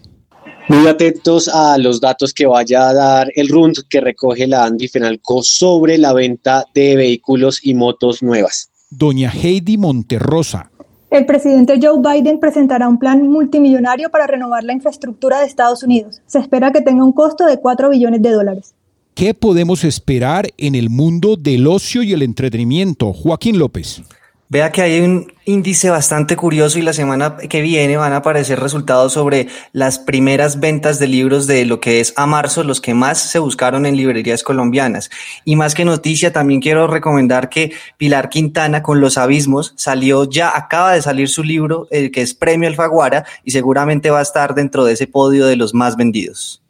Muy 0.69 0.87
atentos 0.87 1.49
a 1.49 1.77
los 1.77 2.01
datos 2.01 2.33
que 2.33 2.47
vaya 2.47 2.89
a 2.89 2.95
dar 2.95 3.33
el 3.35 3.49
RUND 3.49 3.79
que 3.89 4.01
recoge 4.01 4.47
la 4.47 4.65
Andy 4.65 4.87
Fenalco 4.87 5.43
sobre 5.43 5.99
la 5.99 6.13
venta 6.13 6.65
de 6.73 6.95
vehículos 6.95 7.61
y 7.65 7.75
motos 7.75 8.23
nuevas. 8.23 8.71
Doña 8.89 9.31
Heidi 9.31 9.77
Monterrosa. 9.77 10.71
El 11.11 11.27
presidente 11.27 11.79
Joe 11.83 12.01
Biden 12.01 12.39
presentará 12.39 12.89
un 12.89 12.99
plan 12.99 13.29
multimillonario 13.29 14.09
para 14.11 14.27
renovar 14.27 14.63
la 14.63 14.73
infraestructura 14.73 15.41
de 15.41 15.47
Estados 15.47 15.83
Unidos. 15.83 16.23
Se 16.27 16.39
espera 16.39 16.71
que 16.71 16.81
tenga 16.81 17.05
un 17.05 17.13
costo 17.13 17.45
de 17.45 17.59
4 17.59 17.91
billones 17.91 18.23
de 18.23 18.31
dólares. 18.31 18.75
¿Qué 19.15 19.35
podemos 19.35 19.85
esperar 19.85 20.49
en 20.57 20.75
el 20.75 20.89
mundo 20.89 21.37
del 21.37 21.67
ocio 21.67 22.03
y 22.03 22.13
el 22.13 22.23
entretenimiento? 22.23 23.13
Joaquín 23.13 23.59
López. 23.59 24.03
Vea 24.53 24.71
que 24.71 24.83
hay 24.83 25.01
un 25.01 25.33
índice 25.47 25.89
bastante 25.89 26.37
curioso 26.37 26.79
y 26.79 26.83
la 26.83 26.93
semana 26.93 27.39
que 27.39 27.63
viene 27.63 27.97
van 27.97 28.13
a 28.13 28.17
aparecer 28.17 28.61
resultados 28.61 29.15
sobre 29.15 29.49
las 29.73 29.99
primeras 29.99 30.61
ventas 30.61 30.99
de 30.99 31.09
libros 31.09 31.47
de 31.47 31.65
lo 31.65 31.81
que 31.81 32.01
es 32.01 32.13
a 32.19 32.27
marzo, 32.27 32.63
los 32.63 32.83
que 32.83 32.93
más 32.93 33.19
se 33.19 33.39
buscaron 33.39 33.87
en 33.87 33.97
librerías 33.97 34.43
colombianas. 34.43 35.09
Y 35.47 35.57
más 35.57 35.75
que 35.75 35.87
noticia, 35.87 36.35
también 36.35 36.61
quiero 36.61 36.87
recomendar 36.87 37.49
que 37.49 37.73
Pilar 37.97 38.29
Quintana 38.29 38.83
con 38.83 39.01
Los 39.01 39.17
Abismos 39.17 39.73
salió 39.79 40.29
ya, 40.29 40.55
acaba 40.55 40.93
de 40.93 41.01
salir 41.01 41.31
su 41.31 41.43
libro, 41.43 41.89
el 41.91 42.11
que 42.11 42.21
es 42.21 42.35
Premio 42.35 42.69
Alfaguara, 42.69 43.25
y 43.45 43.53
seguramente 43.53 44.11
va 44.11 44.19
a 44.19 44.23
estar 44.23 44.55
dentro 44.55 44.85
de 44.85 44.93
ese 44.93 45.07
podio 45.07 45.47
de 45.47 45.57
los 45.57 45.73
más 45.73 45.97
vendidos. 45.97 46.62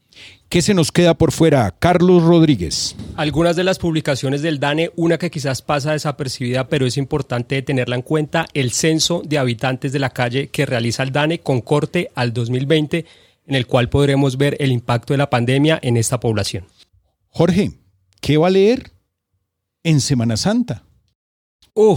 ¿Qué 0.52 0.60
se 0.60 0.74
nos 0.74 0.92
queda 0.92 1.14
por 1.14 1.32
fuera? 1.32 1.74
Carlos 1.78 2.22
Rodríguez. 2.22 2.94
Algunas 3.16 3.56
de 3.56 3.64
las 3.64 3.78
publicaciones 3.78 4.42
del 4.42 4.60
DANE, 4.60 4.90
una 4.96 5.16
que 5.16 5.30
quizás 5.30 5.62
pasa 5.62 5.92
desapercibida, 5.92 6.68
pero 6.68 6.84
es 6.84 6.98
importante 6.98 7.62
tenerla 7.62 7.96
en 7.96 8.02
cuenta, 8.02 8.46
el 8.52 8.70
censo 8.72 9.22
de 9.24 9.38
habitantes 9.38 9.92
de 9.92 9.98
la 9.98 10.10
calle 10.10 10.48
que 10.48 10.66
realiza 10.66 11.04
el 11.04 11.10
DANE 11.10 11.40
con 11.40 11.62
corte 11.62 12.10
al 12.14 12.34
2020, 12.34 13.06
en 13.46 13.54
el 13.54 13.66
cual 13.66 13.88
podremos 13.88 14.36
ver 14.36 14.58
el 14.60 14.72
impacto 14.72 15.14
de 15.14 15.16
la 15.16 15.30
pandemia 15.30 15.78
en 15.82 15.96
esta 15.96 16.20
población. 16.20 16.66
Jorge, 17.28 17.70
¿qué 18.20 18.36
va 18.36 18.48
a 18.48 18.50
leer 18.50 18.92
en 19.82 20.02
Semana 20.02 20.36
Santa? 20.36 20.84
¡Uh! 21.72 21.96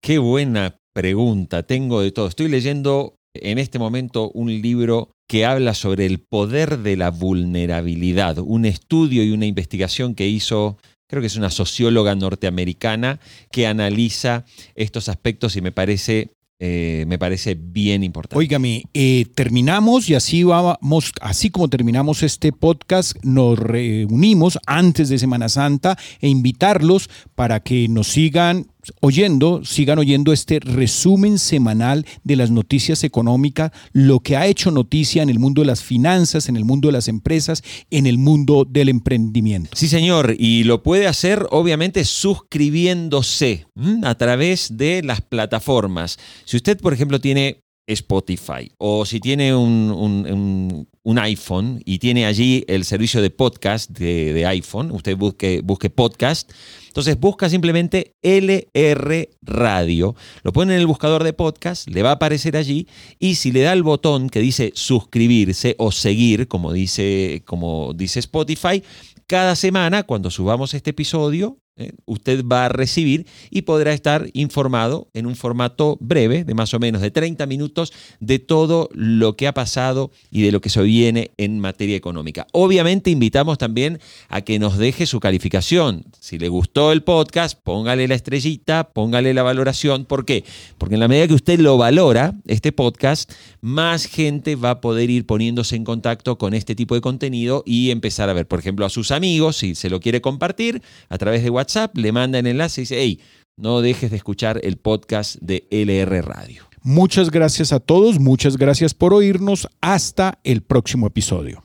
¡Qué 0.00 0.16
buena 0.16 0.78
pregunta! 0.94 1.62
Tengo 1.64 2.00
de 2.00 2.10
todo. 2.10 2.28
Estoy 2.28 2.48
leyendo 2.48 3.18
en 3.34 3.58
este 3.58 3.78
momento 3.78 4.30
un 4.30 4.60
libro 4.60 5.10
que 5.26 5.46
habla 5.46 5.74
sobre 5.74 6.06
el 6.06 6.20
poder 6.20 6.78
de 6.78 6.96
la 6.96 7.10
vulnerabilidad, 7.10 8.38
un 8.38 8.64
estudio 8.64 9.24
y 9.24 9.30
una 9.30 9.46
investigación 9.46 10.14
que 10.14 10.28
hizo, 10.28 10.76
creo 11.06 11.22
que 11.22 11.28
es 11.28 11.36
una 11.36 11.50
socióloga 11.50 12.14
norteamericana, 12.14 13.20
que 13.50 13.66
analiza 13.66 14.44
estos 14.74 15.08
aspectos 15.08 15.56
y 15.56 15.62
me 15.62 15.72
parece 15.72 16.32
eh, 16.64 17.06
me 17.08 17.18
parece 17.18 17.56
bien 17.56 18.04
importante. 18.04 18.38
Óigame, 18.38 18.84
eh, 18.94 19.26
terminamos 19.34 20.08
y 20.08 20.14
así 20.14 20.44
vamos, 20.44 21.10
así 21.20 21.50
como 21.50 21.66
terminamos 21.66 22.22
este 22.22 22.52
podcast, 22.52 23.16
nos 23.24 23.58
reunimos 23.58 24.60
antes 24.64 25.08
de 25.08 25.18
Semana 25.18 25.48
Santa 25.48 25.98
e 26.20 26.28
invitarlos 26.28 27.10
para 27.34 27.58
que 27.64 27.88
nos 27.88 28.06
sigan 28.06 28.68
oyendo, 29.00 29.64
sigan 29.64 29.98
oyendo 29.98 30.32
este 30.32 30.60
resumen 30.60 31.38
semanal 31.38 32.06
de 32.24 32.36
las 32.36 32.50
noticias 32.50 33.04
económicas, 33.04 33.72
lo 33.92 34.20
que 34.20 34.36
ha 34.36 34.46
hecho 34.46 34.70
noticia 34.70 35.22
en 35.22 35.28
el 35.28 35.38
mundo 35.38 35.62
de 35.62 35.66
las 35.66 35.82
finanzas, 35.82 36.48
en 36.48 36.56
el 36.56 36.64
mundo 36.64 36.88
de 36.88 36.92
las 36.92 37.08
empresas, 37.08 37.62
en 37.90 38.06
el 38.06 38.18
mundo 38.18 38.66
del 38.68 38.88
emprendimiento. 38.88 39.70
Sí, 39.74 39.88
señor, 39.88 40.34
y 40.38 40.64
lo 40.64 40.82
puede 40.82 41.06
hacer 41.06 41.46
obviamente 41.50 42.04
suscribiéndose 42.04 43.66
a 44.02 44.14
través 44.14 44.76
de 44.76 45.02
las 45.02 45.20
plataformas. 45.20 46.18
Si 46.44 46.56
usted, 46.56 46.78
por 46.78 46.92
ejemplo, 46.92 47.20
tiene 47.20 47.61
Spotify. 47.86 48.70
O 48.78 49.04
si 49.04 49.20
tiene 49.20 49.54
un, 49.54 50.86
iPhone 51.04 51.82
y 51.84 51.98
tiene 51.98 52.26
allí 52.26 52.64
el 52.68 52.84
servicio 52.84 53.20
de 53.22 53.30
podcast 53.30 53.90
de, 53.90 54.46
iPhone, 54.46 54.90
usted 54.92 55.16
busque, 55.16 55.60
busque 55.62 55.90
podcast. 55.90 56.50
Entonces 56.88 57.18
busca 57.18 57.48
simplemente 57.48 58.16
LR 58.22 59.30
Radio, 59.40 60.14
lo 60.42 60.52
pone 60.52 60.74
en 60.74 60.80
el 60.80 60.86
buscador 60.86 61.24
de 61.24 61.32
podcast, 61.32 61.88
le 61.88 62.02
va 62.02 62.10
a 62.10 62.14
aparecer 62.14 62.56
allí 62.56 62.86
y 63.18 63.36
si 63.36 63.50
le 63.50 63.62
da 63.62 63.72
el 63.72 63.82
botón 63.82 64.28
que 64.28 64.40
dice 64.40 64.72
suscribirse 64.74 65.74
o 65.78 65.90
seguir, 65.90 66.48
como 66.48 66.70
dice, 66.72 67.42
como 67.46 67.94
dice 67.94 68.18
Spotify, 68.18 68.82
cada 69.26 69.56
semana 69.56 70.02
cuando 70.02 70.30
subamos 70.30 70.74
este 70.74 70.90
episodio, 70.90 71.61
¿eh? 71.76 71.92
usted 72.04 72.44
va 72.44 72.66
a 72.66 72.68
recibir 72.68 73.26
y 73.50 73.62
podrá 73.62 73.92
estar 73.92 74.28
informado 74.32 75.08
en 75.14 75.26
un 75.26 75.36
formato 75.36 75.96
breve, 76.00 76.44
de 76.44 76.54
más 76.54 76.74
o 76.74 76.78
menos 76.78 77.02
de 77.02 77.10
30 77.10 77.46
minutos, 77.46 77.92
de 78.20 78.38
todo 78.38 78.88
lo 78.92 79.36
que 79.36 79.46
ha 79.46 79.54
pasado 79.54 80.10
y 80.30 80.42
de 80.42 80.52
lo 80.52 80.60
que 80.60 80.70
se 80.70 80.82
viene 80.82 81.30
en 81.36 81.58
materia 81.58 81.96
económica. 81.96 82.46
Obviamente 82.52 83.10
invitamos 83.10 83.58
también 83.58 84.00
a 84.28 84.42
que 84.42 84.58
nos 84.58 84.78
deje 84.78 85.06
su 85.06 85.20
calificación. 85.20 86.04
Si 86.20 86.38
le 86.38 86.48
gustó 86.48 86.92
el 86.92 87.02
podcast, 87.02 87.58
póngale 87.62 88.08
la 88.08 88.14
estrellita, 88.14 88.90
póngale 88.92 89.34
la 89.34 89.42
valoración. 89.42 90.04
¿Por 90.04 90.24
qué? 90.24 90.44
Porque 90.78 90.94
en 90.94 91.00
la 91.00 91.08
medida 91.08 91.28
que 91.28 91.34
usted 91.34 91.60
lo 91.60 91.76
valora, 91.78 92.34
este 92.46 92.72
podcast, 92.72 93.32
más 93.60 94.06
gente 94.06 94.56
va 94.56 94.70
a 94.70 94.80
poder 94.80 95.10
ir 95.10 95.26
poniéndose 95.26 95.76
en 95.76 95.84
contacto 95.84 96.38
con 96.38 96.54
este 96.54 96.74
tipo 96.74 96.94
de 96.94 97.00
contenido 97.00 97.62
y 97.66 97.90
empezar 97.90 98.28
a 98.28 98.32
ver, 98.32 98.46
por 98.46 98.58
ejemplo, 98.58 98.84
a 98.84 98.90
sus 98.90 99.10
amigos, 99.10 99.56
si 99.56 99.74
se 99.74 99.90
lo 99.90 100.00
quiere 100.00 100.20
compartir 100.20 100.82
a 101.08 101.18
través 101.18 101.42
de 101.42 101.50
WhatsApp 101.50 101.61
WhatsApp, 101.62 101.96
le 101.96 102.10
manda 102.10 102.40
el 102.40 102.46
enlace 102.46 102.80
y 102.80 102.82
dice, 102.82 102.96
hey, 102.98 103.20
no 103.56 103.80
dejes 103.80 104.10
de 104.10 104.16
escuchar 104.16 104.60
el 104.64 104.76
podcast 104.78 105.36
de 105.40 105.68
LR 105.70 106.22
Radio. 106.22 106.64
Muchas 106.82 107.30
gracias 107.30 107.72
a 107.72 107.78
todos, 107.78 108.18
muchas 108.18 108.56
gracias 108.56 108.94
por 108.94 109.14
oírnos. 109.14 109.68
Hasta 109.80 110.40
el 110.42 110.62
próximo 110.62 111.06
episodio. 111.06 111.62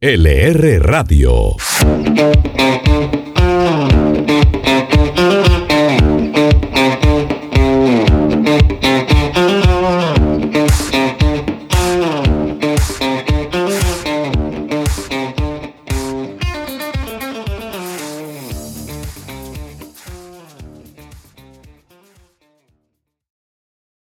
LR 0.00 0.80
Radio. 0.80 1.56